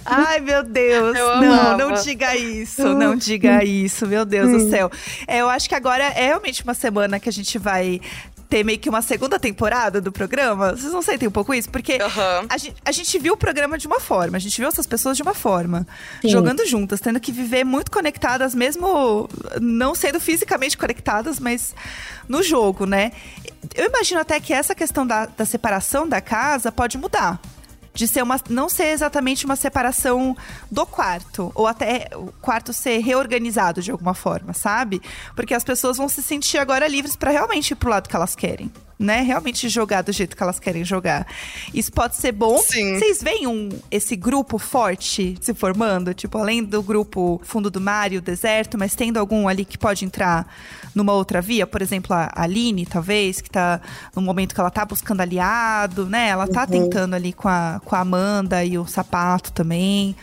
[0.05, 1.17] Ai, meu Deus.
[1.17, 2.83] Eu não, não diga isso.
[2.95, 4.91] Não diga isso, meu Deus do céu.
[5.27, 8.01] É, eu acho que agora é realmente uma semana que a gente vai
[8.51, 10.73] ter meio que uma segunda temporada do programa.
[10.73, 11.71] Vocês não sentem um pouco isso?
[11.71, 12.47] Porque Aham.
[12.49, 15.17] a, gente, a gente viu o programa de uma forma, a gente viu essas pessoas
[15.17, 15.87] de uma forma,
[16.21, 16.29] Sim.
[16.29, 19.29] jogando juntas, tendo que viver muito conectadas, mesmo
[19.61, 21.75] não sendo fisicamente conectadas, mas
[22.29, 23.13] no jogo, né?
[23.75, 27.41] Eu imagino até que essa questão da, da separação da casa pode mudar.
[27.93, 28.41] De ser uma.
[28.49, 30.37] não ser exatamente uma separação
[30.71, 31.51] do quarto.
[31.55, 35.03] Ou até o quarto ser reorganizado de alguma forma, sabe?
[35.35, 38.35] Porque as pessoas vão se sentir agora livres pra realmente ir pro lado que elas
[38.35, 38.71] querem.
[39.01, 39.23] Né?
[39.23, 41.27] Realmente jogar do jeito que elas querem jogar.
[41.73, 42.59] Isso pode ser bom.
[42.59, 42.99] Sim.
[42.99, 46.13] Vocês veem um, esse grupo forte se formando?
[46.13, 49.79] Tipo, além do grupo Fundo do Mar e o Deserto, mas tendo algum ali que
[49.79, 50.47] pode entrar
[50.95, 51.67] numa outra via?
[51.67, 53.81] Por exemplo, a Aline, talvez, que tá
[54.15, 56.29] no momento que ela tá buscando aliado, né?
[56.29, 60.15] Ela tá tentando ali com a, com a Amanda e o Sapato também.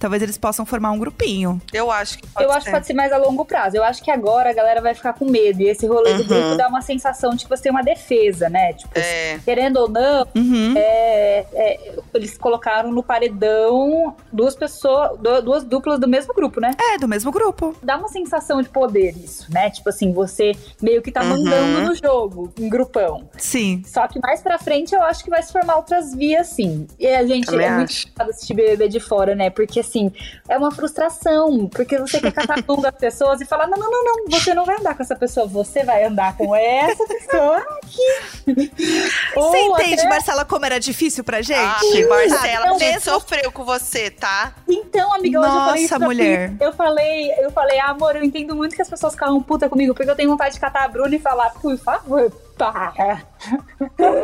[0.00, 1.60] Talvez eles possam formar um grupinho.
[1.72, 2.70] Eu acho que pode eu acho ser.
[2.70, 3.76] que pode ser mais a longo prazo.
[3.76, 5.60] Eu acho que agora a galera vai ficar com medo.
[5.62, 6.26] E esse rolê do Uhum.
[6.40, 8.72] grupo dá uma sensação de que você tem uma defesa, né?
[8.72, 9.38] Tipo, É.
[9.44, 10.74] querendo ou não, Uhum.
[10.76, 16.70] é, é, eles colocaram no paredão duas pessoas, du- duas duplas do mesmo grupo, né?
[16.80, 17.76] É, do mesmo grupo.
[17.82, 19.70] Dá uma sensação de poder isso, né?
[19.70, 21.28] Tipo assim, você meio que tá Uhum.
[21.44, 23.28] mandando no jogo, em grupão.
[23.36, 23.82] Sim.
[23.86, 26.86] Só que mais pra frente eu acho que vai se formar outras vias, sim.
[26.98, 28.08] E a gente Também é muito acho.
[28.16, 29.50] chato assistir BBB de fora, né?
[29.50, 30.12] Porque assim,
[30.48, 31.66] é uma frustração.
[31.68, 34.54] Porque você quer catar a mão das pessoas e falar: não, não, não, não, você
[34.54, 38.70] não vai andar com essa pessoa, você vai andar com essa pessoa aqui.
[39.36, 41.58] Ou Você entende, até- Marcela, como era difícil pra gente?
[41.58, 44.52] Ah, Marcela, gente Mesmo- sofreu com você, tá?
[44.68, 46.52] Então, amiga, hoje eu falei Nossa, isso mulher.
[46.60, 49.94] Eu falei, eu falei, ah, amor, eu entendo muito que as pessoas ficaram puta comigo,
[49.94, 53.22] porque eu tenho vontade de catar a Bruna e falar, por favor, para.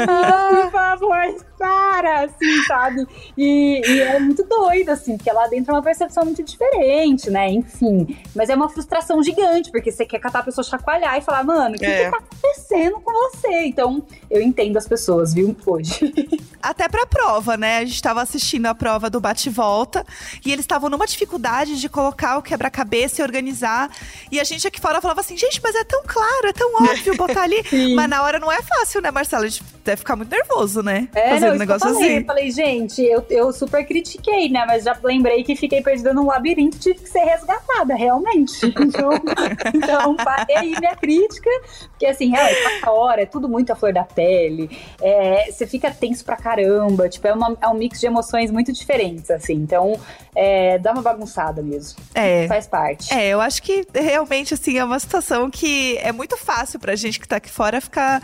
[0.00, 3.06] Amiga, por favor, para, assim, sabe?
[3.36, 7.50] E, e é muito doido, assim, porque lá dentro é uma percepção muito diferente, né?
[7.50, 8.16] Enfim.
[8.34, 11.76] Mas é uma frustração gigante, porque você quer catar a pessoa chacoalhar e falar, mano,
[11.76, 12.04] o que, É.
[12.06, 13.64] que tá acontecendo com você?
[13.66, 16.12] Então, eu entendo as pessoas, viu, hoje.
[16.62, 17.78] Até pra prova, né?
[17.78, 20.04] A gente tava assistindo a prova do bate-volta
[20.44, 23.90] e eles estavam numa dificuldade de colocar o quebra-cabeça e organizar.
[24.30, 27.16] E a gente aqui fora falava assim, gente, mas é tão claro, é tão óbvio
[27.16, 27.68] botar ali.
[27.68, 27.94] Sim.
[27.94, 29.44] mas na hora não é fácil, né, Marcela?
[29.44, 31.08] A gente deve ficar muito nervoso, né?
[31.14, 32.08] É, Fazendo não, um negócio eu falei.
[32.08, 32.18] assim.
[32.20, 34.64] Eu falei, gente, eu, eu super critiquei, né?
[34.66, 38.50] Mas já lembrei que fiquei perdida num labirinto e tive que ser resgatada, realmente.
[38.80, 39.10] Então,
[39.74, 41.48] então parei aí minha crítica.
[41.90, 44.70] Porque assim, passa hora, é tudo muito a flor da pele.
[45.02, 47.08] é, você fica tenso pra caramba.
[47.08, 49.54] Tipo, é, uma- é um mix de emoções muito diferentes, assim.
[49.54, 49.98] Então,
[50.34, 51.98] é, dá uma bagunçada mesmo.
[52.14, 52.46] É.
[52.48, 53.12] Faz parte.
[53.12, 57.18] É, eu acho que realmente, assim, é uma situação que é muito fácil pra gente
[57.20, 58.20] que tá aqui fora ficar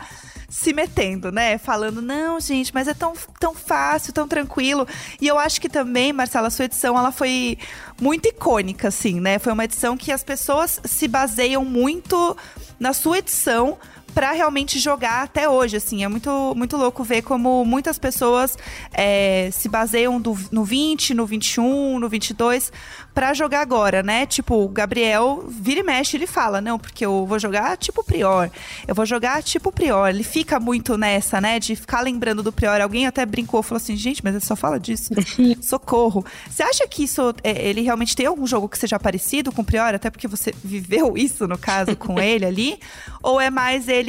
[0.49, 1.57] se metendo, né?
[1.57, 4.87] Falando, não, gente, mas é tão, tão fácil, tão tranquilo.
[5.19, 7.57] E eu acho que também, Marcela, sua edição, ela foi
[8.01, 9.39] muito icônica, assim, né?
[9.39, 12.37] Foi uma edição que as pessoas se baseiam muito
[12.79, 13.77] na sua edição
[14.17, 16.03] pra realmente jogar até hoje, assim.
[16.03, 18.57] É muito, muito louco ver como muitas pessoas
[18.91, 22.71] é, se baseiam do- no 20, no 21, no 22
[23.13, 24.25] pra jogar agora, né?
[24.25, 28.49] Tipo, o Gabriel vira e mexe, ele fala, não, porque eu vou jogar tipo Prior,
[28.87, 30.07] eu vou jogar tipo Prior.
[30.09, 32.81] Ele fica muito nessa, né, de ficar lembrando do Prior.
[32.81, 35.13] Alguém até brincou, falou assim, gente, mas ele só fala disso.
[35.61, 36.25] Socorro.
[36.49, 39.65] Você acha que isso, é, ele realmente tem algum jogo que seja parecido com o
[39.65, 39.93] Prior?
[39.93, 42.79] Até porque você viveu isso, no caso, com ele ali?
[43.21, 44.06] Ou é mais ele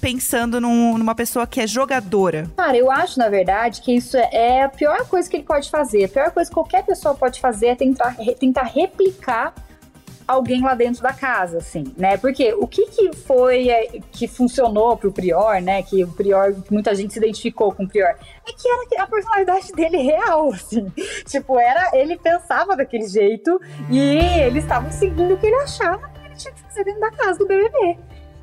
[0.00, 2.48] pensando num- numa pessoa que é jogadora?
[2.56, 6.04] Cara, eu acho, na verdade, que isso é a pior coisa que ele pode fazer.
[6.04, 9.52] A pior coisa que qualquer pessoa pode fazer é tentar, re- tentar replicar
[10.26, 12.18] alguém lá dentro da casa, assim, né?
[12.18, 15.82] Porque o que que foi é, que funcionou pro Prior, né?
[15.82, 18.10] Que o Prior, muita gente se identificou com o Prior,
[18.46, 20.86] é que era a personalidade dele real, assim.
[21.26, 23.58] Tipo, era, ele pensava daquele jeito
[23.90, 23.98] e
[24.42, 27.38] eles estavam seguindo o que ele achava que ele tinha que fazer dentro da casa
[27.38, 27.98] do BBB.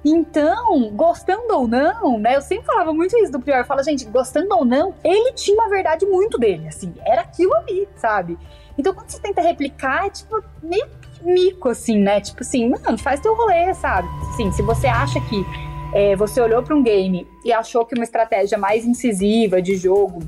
[0.07, 2.35] Então, gostando ou não, né?
[2.35, 3.65] Eu sempre falava muito isso do Prior.
[3.65, 6.93] Fala, gente, gostando ou não, ele tinha uma verdade muito dele, assim.
[7.03, 8.37] Era aquilo ali, sabe?
[8.77, 10.87] Então, quando você tenta replicar, é tipo meio
[11.23, 12.21] mico, assim, né?
[12.21, 14.07] Tipo assim, mano, faz teu rolê, sabe?
[14.29, 15.43] Assim, se você acha que
[15.91, 20.19] é, você olhou para um game e achou que uma estratégia mais incisiva de jogo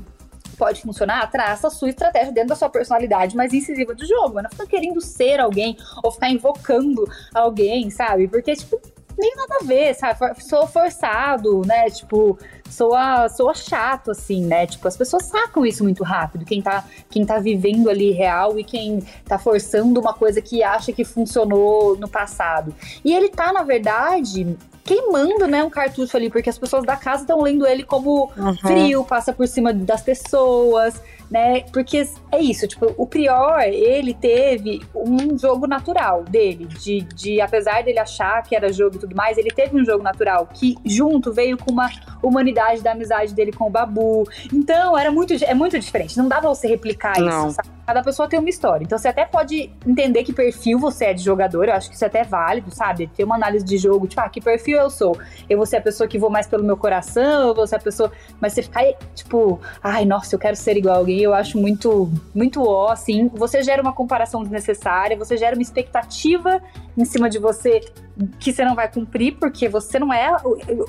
[0.58, 4.42] pode funcionar, traça a sua estratégia dentro da sua personalidade mais incisiva do jogo.
[4.42, 8.26] Não fica querendo ser alguém ou ficar invocando alguém, sabe?
[8.26, 8.80] Porque, tipo,
[9.18, 10.18] nem nada a ver, sabe?
[10.42, 11.90] Sou forçado, né?
[11.90, 12.38] Tipo,
[12.70, 14.66] soa, soa chato, assim, né?
[14.66, 16.44] Tipo, as pessoas sacam isso muito rápido.
[16.44, 20.92] Quem tá, quem tá vivendo ali real e quem tá forçando uma coisa que acha
[20.92, 22.74] que funcionou no passado.
[23.04, 27.22] E ele tá, na verdade, queimando, né, um cartucho ali, porque as pessoas da casa
[27.22, 28.56] estão lendo ele como uhum.
[28.56, 31.60] frio, passa por cima das pessoas né?
[31.72, 37.82] Porque é isso, tipo, o Prior, ele teve um jogo natural dele, de, de apesar
[37.82, 41.32] dele achar que era jogo e tudo mais, ele teve um jogo natural que junto
[41.32, 41.90] veio com uma
[42.22, 44.28] humanidade da amizade dele com o Babu.
[44.52, 46.16] Então, era muito, é muito diferente.
[46.16, 47.48] Não dá pra você replicar Não.
[47.48, 47.77] isso, sabe?
[47.88, 48.84] Cada pessoa tem uma história.
[48.84, 52.04] Então, você até pode entender que perfil você é de jogador, eu acho que isso
[52.04, 53.06] é até válido, sabe?
[53.16, 55.18] Ter uma análise de jogo, tipo, ah, que perfil eu sou?
[55.48, 57.78] Eu vou ser a pessoa que vou mais pelo meu coração, eu vou ser a
[57.78, 58.12] pessoa.
[58.38, 62.12] Mas você ficar, tipo, ai, nossa, eu quero ser igual a alguém eu acho muito,
[62.34, 63.30] muito ó, assim.
[63.32, 66.60] Você gera uma comparação desnecessária, você gera uma expectativa
[66.94, 67.80] em cima de você
[68.38, 70.36] que você não vai cumprir, porque você não é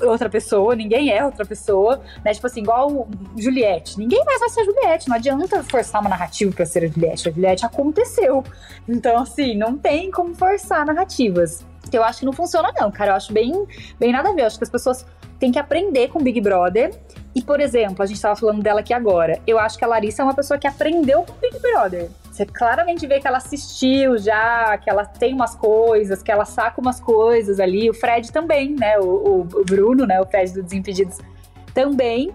[0.02, 2.34] outra pessoa, ninguém é outra pessoa, né?
[2.34, 3.98] Tipo assim, igual Juliette.
[3.98, 7.28] Ninguém mais vai ser Juliette, não adianta forçar uma narrativa pra ser a Juliette.
[7.28, 8.44] A Juliette aconteceu.
[8.88, 11.64] Então, assim, não tem como forçar narrativas.
[11.92, 13.12] Eu acho que não funciona, não, cara.
[13.12, 13.66] Eu acho bem,
[13.98, 14.42] bem nada a ver.
[14.42, 15.06] Eu acho que as pessoas
[15.38, 16.94] têm que aprender com Big Brother
[17.34, 19.40] e, por exemplo, a gente estava falando dela aqui agora.
[19.46, 22.10] Eu acho que a Larissa é uma pessoa que aprendeu com Big Brother.
[22.40, 26.80] Você claramente vê que ela assistiu já, que ela tem umas coisas, que ela saca
[26.80, 27.90] umas coisas ali.
[27.90, 28.98] O Fred também, né?
[28.98, 30.18] O, o, o Bruno, né?
[30.22, 31.18] O Fred do Desimpedidos
[31.74, 32.32] também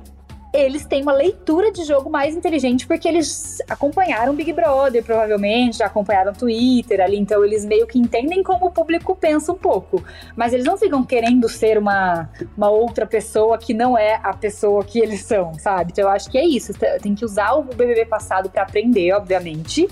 [0.62, 5.86] eles têm uma leitura de jogo mais inteligente porque eles acompanharam Big Brother, provavelmente, já
[5.86, 10.04] acompanharam Twitter ali, então eles meio que entendem como o público pensa um pouco.
[10.36, 14.84] Mas eles não ficam querendo ser uma, uma outra pessoa que não é a pessoa
[14.84, 15.92] que eles são, sabe?
[15.92, 16.74] Então eu acho que é isso.
[17.02, 19.88] Tem que usar o BBB passado para aprender, obviamente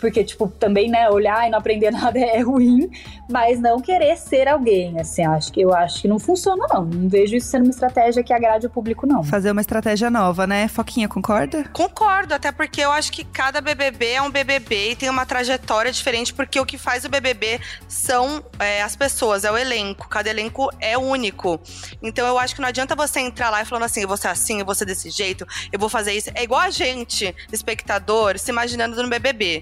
[0.00, 2.90] porque, tipo, também, né, olhar e não aprender nada é ruim,
[3.30, 6.84] mas não querer ser alguém, assim, acho que eu acho que não funciona, não.
[6.84, 9.22] Não vejo isso sendo uma estratégia que agrade o público, não.
[9.22, 10.68] Fazer uma estratégia nova, né?
[10.68, 11.64] Foquinha, concorda?
[11.72, 15.92] Concordo, até porque eu acho que cada BBB é um BBB e tem uma trajetória
[15.92, 20.08] diferente, porque o que faz o BBB são é, as pessoas, é o elenco.
[20.08, 21.60] Cada elenco é único.
[22.02, 24.28] Então eu acho que não adianta você entrar lá e falando assim, eu vou ser
[24.28, 26.30] assim, eu vou ser desse jeito, eu vou fazer isso.
[26.34, 29.57] É igual a gente, espectador, se imaginando no BBB.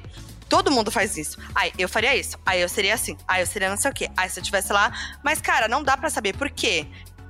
[0.49, 1.39] Todo mundo faz isso.
[1.55, 2.39] Aí eu faria isso.
[2.47, 3.17] Aí eu seria assim.
[3.27, 4.09] Aí eu seria não sei o quê.
[4.17, 4.93] Aí se eu estivesse lá.
[5.23, 6.87] Mas, cara, não dá para saber por quê.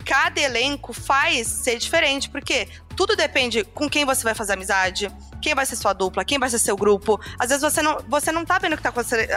[0.06, 5.10] Cada elenco faz ser diferente, porque tudo depende com quem você vai fazer amizade,
[5.42, 7.20] quem vai ser sua dupla, quem vai ser seu grupo.
[7.38, 8.92] Às vezes você não, você não tá vendo o que tá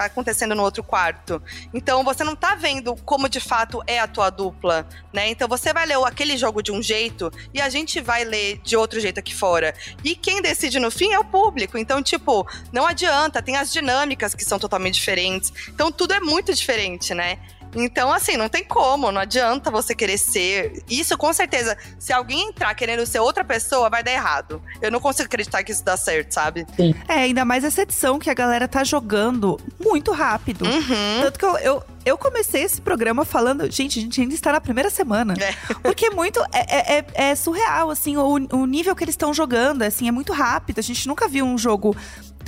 [0.06, 1.42] acontecendo no outro quarto.
[1.74, 5.28] Então você não tá vendo como de fato é a tua dupla, né?
[5.30, 8.78] Então você vai ler aquele jogo de um jeito e a gente vai ler de
[8.78, 9.76] outro jeito aqui fora.
[10.04, 11.78] E quem decide no fim é o público.
[11.78, 15.52] Então, tipo, não adianta, tem as dinâmicas que são totalmente diferentes.
[15.68, 17.40] Então tudo é muito diferente, né?
[17.76, 20.84] Então, assim, não tem como, não adianta você querer ser.
[20.90, 24.62] Isso, com certeza, se alguém entrar querendo ser outra pessoa, vai dar errado.
[24.82, 26.66] Eu não consigo acreditar que isso dá certo, sabe?
[26.76, 26.96] Sim.
[27.08, 30.66] É, ainda mais essa edição que a galera tá jogando muito rápido.
[30.66, 31.22] Uhum.
[31.22, 34.62] Tanto que eu, eu, eu, comecei esse programa falando, gente, a gente ainda está na
[34.62, 35.36] primeira semana.
[35.40, 35.54] É.
[35.84, 36.40] Porque é muito.
[36.52, 40.34] É, é, é surreal, assim, o, o nível que eles estão jogando, assim, é muito
[40.34, 40.80] rápido.
[40.80, 41.96] A gente nunca viu um jogo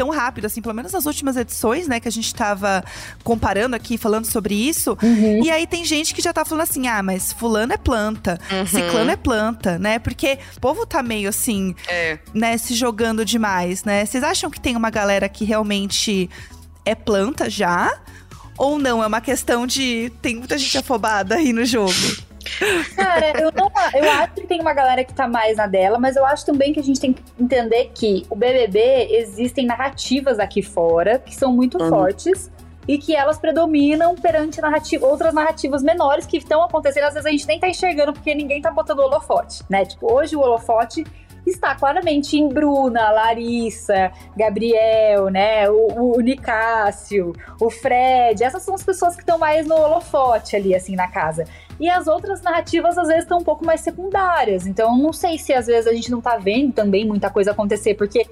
[0.02, 2.84] tão rápido, assim, pelo menos nas últimas edições, né, que a gente tava
[3.24, 4.98] comparando aqui, falando sobre isso.
[5.04, 5.44] Uhum.
[5.44, 8.66] E aí tem gente que já tá falando assim: ah, mas fulano é planta, uhum.
[8.66, 10.00] ciclano é planta, né?
[10.00, 12.18] Porque o povo tá meio assim, é.
[12.34, 14.04] né, se jogando demais, né?
[14.04, 16.28] Vocês acham que tem uma galera que realmente
[16.84, 18.02] é planta já?
[18.58, 19.04] Ou não?
[19.04, 20.12] É uma questão de.
[20.20, 21.94] Tem muita gente afobada aí no jogo.
[22.96, 26.16] Cara, eu, não, eu acho que tem uma galera que tá mais na dela, mas
[26.16, 30.62] eu acho também que a gente tem que entender que o BBB existem narrativas aqui
[30.62, 31.90] fora que são muito uhum.
[31.90, 32.52] fortes
[32.88, 37.06] e que elas predominam perante narrativa, outras narrativas menores que estão acontecendo.
[37.06, 39.86] Às vezes a gente nem tá enxergando porque ninguém tá botando holofote, né?
[39.86, 41.06] Tipo, hoje o holofote
[41.46, 45.70] está claramente em Bruna, Larissa, Gabriel, né?
[45.70, 48.44] O, o Nicásio, o Fred.
[48.44, 51.46] Essas são as pessoas que estão mais no holofote ali, assim, na casa.
[51.82, 54.67] E as outras narrativas, às vezes, estão um pouco mais secundárias.
[54.67, 57.96] Então, não sei se às vezes a gente não tá vendo também muita coisa acontecer,
[57.96, 58.28] porque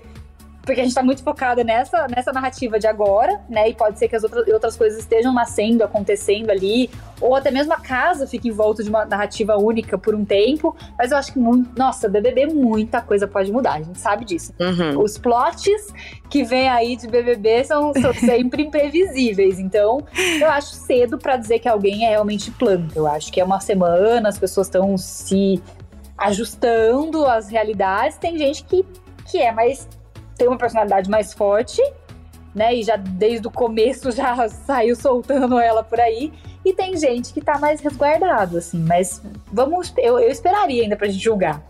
[0.69, 3.69] porque a gente tá muito focada nessa, nessa narrativa de agora, né?
[3.69, 7.73] E pode ser que as outras, outras coisas estejam nascendo, acontecendo ali, ou até mesmo
[7.73, 10.75] a casa fique em volta de uma narrativa única por um tempo.
[10.95, 14.54] Mas eu acho que, muito, nossa, BBB, muita coisa pode mudar, a gente sabe disso.
[14.60, 15.02] Uhum.
[15.02, 15.91] Os plots
[16.29, 19.58] que vem aí de BBB são, são sempre imprevisíveis.
[19.58, 20.06] Então,
[20.39, 22.93] eu acho cedo pra dizer que alguém é realmente planta.
[22.96, 25.60] Eu acho que é uma semana, as pessoas estão se
[26.15, 28.19] ajustando às realidades.
[28.19, 28.85] Tem gente que,
[29.25, 29.87] que é mais.
[30.40, 31.81] Tem uma personalidade mais forte,
[32.56, 32.73] né?
[32.73, 36.33] E já desde o começo já saiu soltando ela por aí.
[36.65, 38.79] E tem gente que tá mais resguardado, assim.
[38.79, 39.21] Mas
[39.52, 39.94] vamos.
[39.98, 41.62] Eu, eu esperaria ainda pra gente julgar.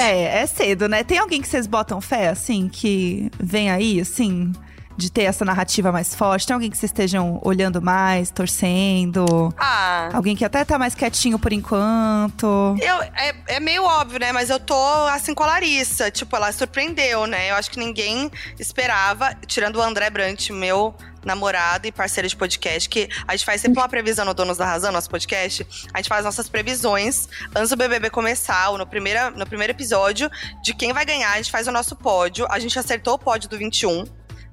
[0.00, 1.04] É, é cedo, né?
[1.04, 4.52] Tem alguém que vocês botam fé, assim, que vem aí, assim,
[4.98, 6.44] de ter essa narrativa mais forte?
[6.44, 9.54] Tem alguém que vocês estejam olhando mais, torcendo?
[9.56, 10.10] Ah.
[10.12, 12.76] Alguém que até tá mais quietinho por enquanto?
[12.80, 14.32] Eu, é, é meio óbvio, né?
[14.32, 14.74] Mas eu tô
[15.06, 16.10] assim com a Larissa.
[16.10, 17.52] Tipo, ela surpreendeu, né?
[17.52, 18.28] Eu acho que ninguém
[18.58, 20.92] esperava, tirando o André Brant, meu
[21.24, 24.64] namorado e parceiro de podcast, que a gente faz sempre uma previsão no Donos da
[24.64, 25.66] Razão, nosso podcast.
[25.92, 30.30] A gente faz nossas previsões antes do BBB começar, ou no, primeira, no primeiro episódio,
[30.62, 31.32] de quem vai ganhar.
[31.32, 32.46] A gente faz o nosso pódio.
[32.50, 34.04] A gente acertou o pódio do 21.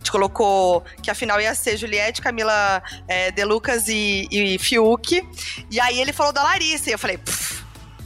[0.05, 5.27] Gente colocou que a final ia ser Juliette, Camila é, De Lucas e, e Fiuk.
[5.71, 6.91] E aí ele falou da Larissa.
[6.91, 7.63] E eu falei, "Pff,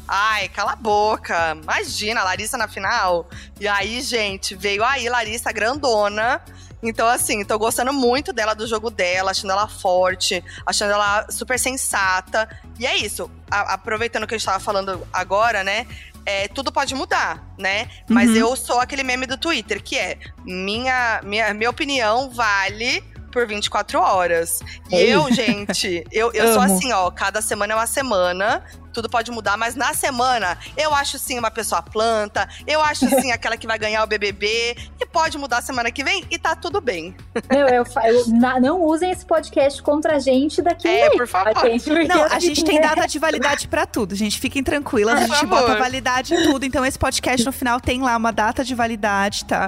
[0.07, 1.57] Ai, cala a boca.
[1.61, 3.27] Imagina, Larissa na final.
[3.59, 6.41] E aí, gente, veio aí Larissa grandona.
[6.81, 11.59] Então, assim, tô gostando muito dela, do jogo dela, achando ela forte, achando ela super
[11.59, 12.47] sensata.
[12.79, 13.29] E é isso.
[13.51, 15.85] A- aproveitando que a gente tava falando agora, né?
[16.25, 17.87] É, tudo pode mudar, né?
[18.09, 18.35] Mas Uhum.
[18.35, 23.99] eu sou aquele meme do Twitter, que é minha, minha, minha opinião vale por 24
[23.99, 24.59] horas.
[24.89, 25.13] E Ei.
[25.15, 28.63] eu, gente, eu, eu sou assim, ó, cada semana é uma semana,
[28.93, 33.31] tudo pode mudar, mas na semana eu acho sim uma pessoa planta, eu acho sim
[33.31, 36.81] aquela que vai ganhar o BBB, e pode mudar semana que vem e tá tudo
[36.81, 37.15] bem.
[37.49, 41.27] Meu, eu, eu- na- não usem esse podcast contra a gente daqui a É, por
[41.27, 41.53] favor.
[41.53, 41.83] tá, gente?
[41.89, 44.39] Porque Não, a gente tem data de validade pra tudo, gente.
[44.39, 45.61] Fiquem tranquilas, a gente favor.
[45.61, 46.65] bota validade em tudo.
[46.65, 49.67] Então, esse podcast no final tem lá uma data de validade, tá?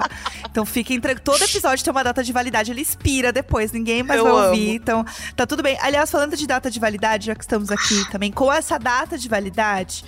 [0.50, 1.22] Então, fiquem tranquilos.
[1.24, 4.44] Todo episódio tem uma data de validade, ele expira depois, ninguém mais Eu vai amo.
[4.48, 4.74] ouvir.
[4.74, 5.04] Então,
[5.36, 5.78] tá tudo bem.
[5.80, 9.28] Aliás, falando de data de validade, já que estamos aqui também, com essa data de
[9.28, 10.04] validade,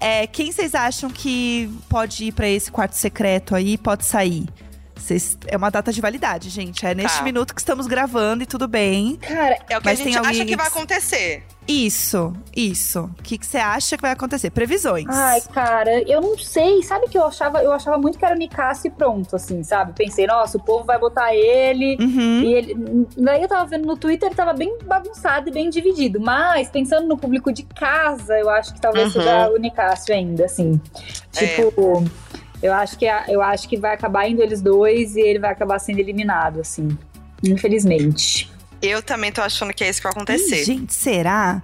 [0.00, 4.46] é, quem vocês acham que pode ir pra esse quarto secreto aí, pode sair?
[4.94, 6.84] Vocês- é uma data de validade, gente.
[6.84, 7.24] É neste Tá.
[7.24, 9.16] minuto que estamos gravando e tudo bem.
[9.16, 11.42] Cara, É o que Mas a gente acha que vai que- acontecer.
[11.70, 13.02] Isso, isso.
[13.18, 14.50] O que que você acha que vai acontecer?
[14.50, 15.06] Previsões.
[15.08, 16.82] Ai, cara, eu não sei.
[16.82, 19.92] Sabe que eu achava, eu achava muito que era o Nicasso e pronto, assim, sabe?
[19.92, 21.96] Pensei, nossa, o povo vai botar ele.
[22.00, 22.42] Uhum.
[22.42, 23.06] E ele.
[23.16, 26.20] Daí eu tava vendo no Twitter, ele tava bem bagunçado e bem dividido.
[26.20, 29.22] Mas, pensando no público de casa, eu acho que talvez Uhum.
[29.22, 30.80] seja o Nicásio ainda, assim.
[31.30, 32.04] Tipo,
[32.60, 35.78] eu acho que eu acho que vai acabar indo eles dois e ele vai acabar
[35.78, 36.88] sendo eliminado, assim.
[37.44, 38.50] Infelizmente.
[38.82, 40.64] Eu também tô achando que é isso que vai Ih, acontecer.
[40.64, 41.62] gente, será?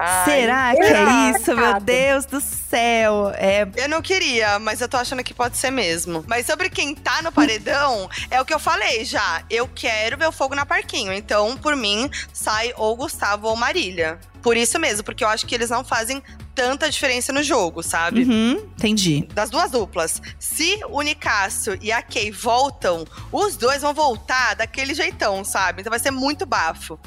[0.00, 1.56] Ai, será que é isso?
[1.56, 1.80] Meu?
[1.80, 3.32] Deus do céu.
[3.34, 3.66] É.
[3.74, 6.24] Eu não queria, mas eu tô achando que pode ser mesmo.
[6.28, 9.42] Mas sobre quem tá no paredão, é o que eu falei já.
[9.50, 11.12] Eu quero ver o fogo na parquinho.
[11.12, 14.20] Então, por mim, sai ou Gustavo ou Marília.
[14.40, 16.22] Por isso mesmo, porque eu acho que eles não fazem
[16.58, 18.24] tanta diferença no jogo, sabe?
[18.24, 19.28] Uhum, entendi.
[19.32, 20.20] Das duas duplas.
[20.40, 25.82] Se o Nicásio e a Kay voltam, os dois vão voltar daquele jeitão, sabe?
[25.82, 26.98] Então vai ser muito bafo.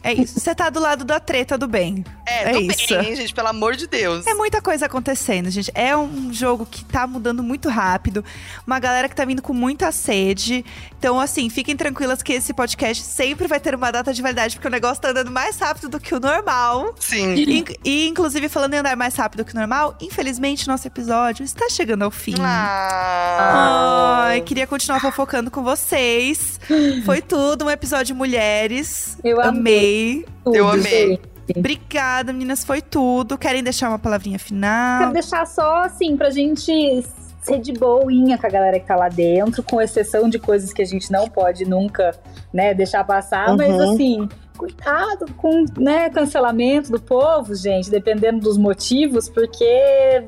[0.00, 0.38] É isso.
[0.38, 2.04] Você tá do lado da treta do bem.
[2.24, 2.96] É, É do isso.
[2.96, 3.34] bem, gente?
[3.34, 4.24] Pelo amor de Deus.
[4.28, 5.72] É muita coisa acontecendo, gente.
[5.74, 8.24] É um jogo que tá mudando muito rápido.
[8.64, 10.64] Uma galera que tá vindo com muita sede.
[10.96, 14.68] Então, assim, fiquem tranquilas que esse podcast sempre vai ter uma data de validade, porque
[14.68, 16.94] o negócio tá andando mais rápido do que o normal.
[17.00, 17.34] Sim.
[17.34, 21.68] E, e, inclusive, falando em andar mais rápido que o normal, infelizmente, nosso episódio está
[21.70, 22.34] chegando ao fim.
[22.38, 24.24] Ah.
[24.26, 26.60] Ai, queria continuar fofocando com vocês.
[27.06, 29.16] Foi tudo, um episódio mulheres.
[29.24, 30.26] Eu amei.
[30.44, 31.18] Tudo, Eu amei.
[31.56, 33.36] Obrigada, meninas, foi tudo.
[33.38, 34.98] Querem deixar uma palavrinha final?
[35.00, 37.04] Quero deixar só assim pra gente
[37.42, 40.80] ser de boinha com a galera que tá lá dentro, com exceção de coisas que
[40.80, 42.18] a gente não pode nunca,
[42.52, 43.92] né, deixar passar, mas Uhum.
[43.92, 50.24] assim, cuidado com, né, cancelamento do povo, gente, dependendo dos motivos, porque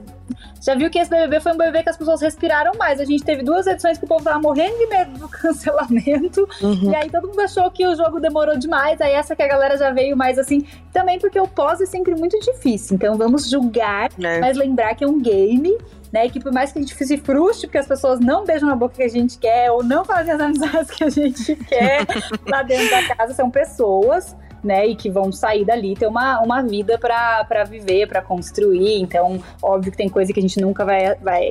[0.61, 2.99] já viu que esse BBB foi um BBB que as pessoas respiraram mais.
[3.01, 6.49] A gente teve duas edições que o povo tava morrendo de medo do cancelamento.
[6.63, 6.91] Uhum.
[6.91, 9.01] E aí todo mundo achou que o jogo demorou demais.
[9.01, 10.67] Aí essa que a galera já veio mais assim.
[10.93, 12.97] Também porque o pós é sempre muito difícil.
[12.97, 14.41] Então vamos julgar É.
[14.41, 15.77] mas lembrar que é um game,
[16.13, 16.29] né?
[16.29, 18.95] Que por mais que a gente se frustre, porque as pessoas não beijam na boca
[18.97, 22.07] que a gente quer, ou não fazem as amizades que a gente quer
[22.47, 24.87] lá dentro da casa, são pessoas, né?
[24.87, 29.01] E que vão sair dali, ter uma, uma vida pra pra viver, pra construir.
[29.01, 31.15] Então, óbvio que tem coisa que a gente nunca vai.
[31.17, 31.51] vai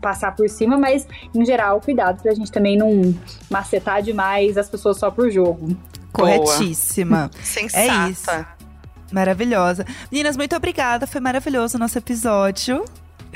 [0.00, 3.14] passar por cima, mas em geral, cuidado pra gente também não
[3.50, 5.74] macetar demais as pessoas só por jogo.
[6.12, 7.30] Corretíssima.
[7.42, 7.82] Sensata.
[7.82, 8.46] É isso.
[9.10, 9.86] Maravilhosa.
[10.12, 11.06] Meninas, muito obrigada.
[11.06, 12.84] Foi maravilhoso o nosso episódio.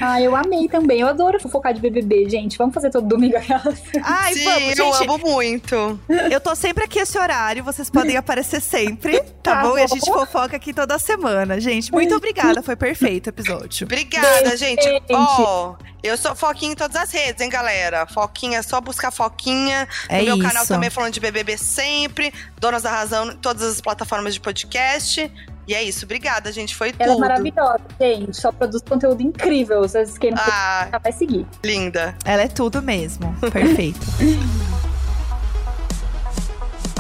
[0.01, 1.01] Ah, eu amei também.
[1.01, 2.57] Eu adoro fofocar de BBB, gente.
[2.59, 3.81] Vamos fazer todo domingo aquelas.
[4.03, 5.03] Ai, Sim, vamos, eu gente.
[5.05, 6.01] amo muito.
[6.31, 9.79] Eu tô sempre aqui esse horário, vocês podem aparecer sempre, tá, Tá bom?
[9.79, 9.95] E a bom.
[9.95, 11.91] gente fofoca aqui toda semana, gente.
[11.93, 13.85] Muito obrigada, foi perfeito o episódio.
[13.85, 14.83] Obrigada, Beijo, gente.
[14.83, 15.05] gente.
[15.13, 18.07] Ó, eu sou Foquinha em todas as redes, hein, galera?
[18.07, 19.87] Foquinha, é só buscar Foquinha.
[20.09, 20.47] É no meu isso.
[20.49, 22.33] canal também falando de BBB sempre.
[22.61, 25.31] Donas da Razão em todas as plataformas de podcast.
[25.67, 26.05] E é isso.
[26.07, 26.75] Obrigada, gente.
[26.75, 27.21] Foi Ela é tudo.
[27.21, 28.37] maravilhosa, gente.
[28.37, 29.81] Só produz conteúdo incrível.
[29.83, 31.47] Vocês quem não Ah, vai seguir.
[31.63, 32.17] linda.
[32.25, 33.35] Ela é tudo mesmo.
[33.53, 34.01] Perfeito.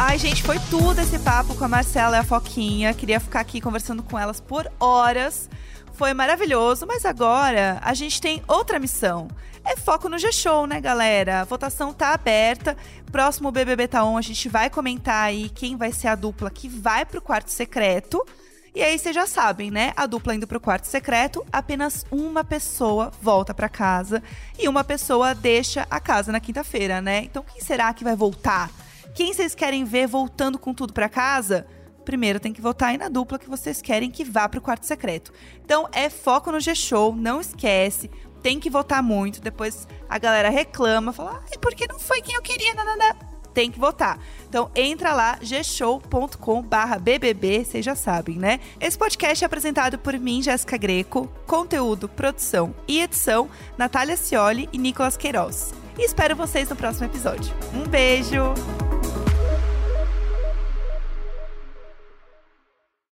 [0.00, 2.94] Ai, gente, foi tudo esse papo com a Marcela e a Foquinha.
[2.94, 5.48] Queria ficar aqui conversando com elas por horas.
[5.98, 9.26] Foi maravilhoso, mas agora a gente tem outra missão.
[9.64, 11.40] É foco no G-Show, né, galera?
[11.40, 12.76] A votação tá aberta.
[13.10, 17.04] Próximo BBB Taon, a gente vai comentar aí quem vai ser a dupla que vai
[17.04, 18.24] pro quarto secreto.
[18.72, 19.92] E aí vocês já sabem, né?
[19.96, 24.22] A dupla indo pro quarto secreto, apenas uma pessoa volta pra casa
[24.56, 27.24] e uma pessoa deixa a casa na quinta-feira, né?
[27.24, 28.70] Então quem será que vai voltar?
[29.16, 31.66] Quem vocês querem ver voltando com tudo pra casa?
[32.08, 35.30] Primeiro tem que votar aí na dupla que vocês querem que vá pro quarto secreto.
[35.62, 38.10] Então é foco no G-Show, não esquece.
[38.42, 42.40] Tem que votar muito, depois a galera reclama, fala, ai, porque não foi quem eu
[42.40, 43.14] queria, nanana.
[43.52, 44.18] Tem que votar.
[44.48, 46.64] Então entra lá, gshow.com
[47.02, 48.58] BBB, vocês já sabem, né?
[48.80, 54.78] Esse podcast é apresentado por mim, Jéssica Greco, conteúdo, produção e edição, Natália Cioli e
[54.78, 55.74] Nicolas Queiroz.
[55.98, 57.54] E espero vocês no próximo episódio.
[57.74, 58.97] Um beijo!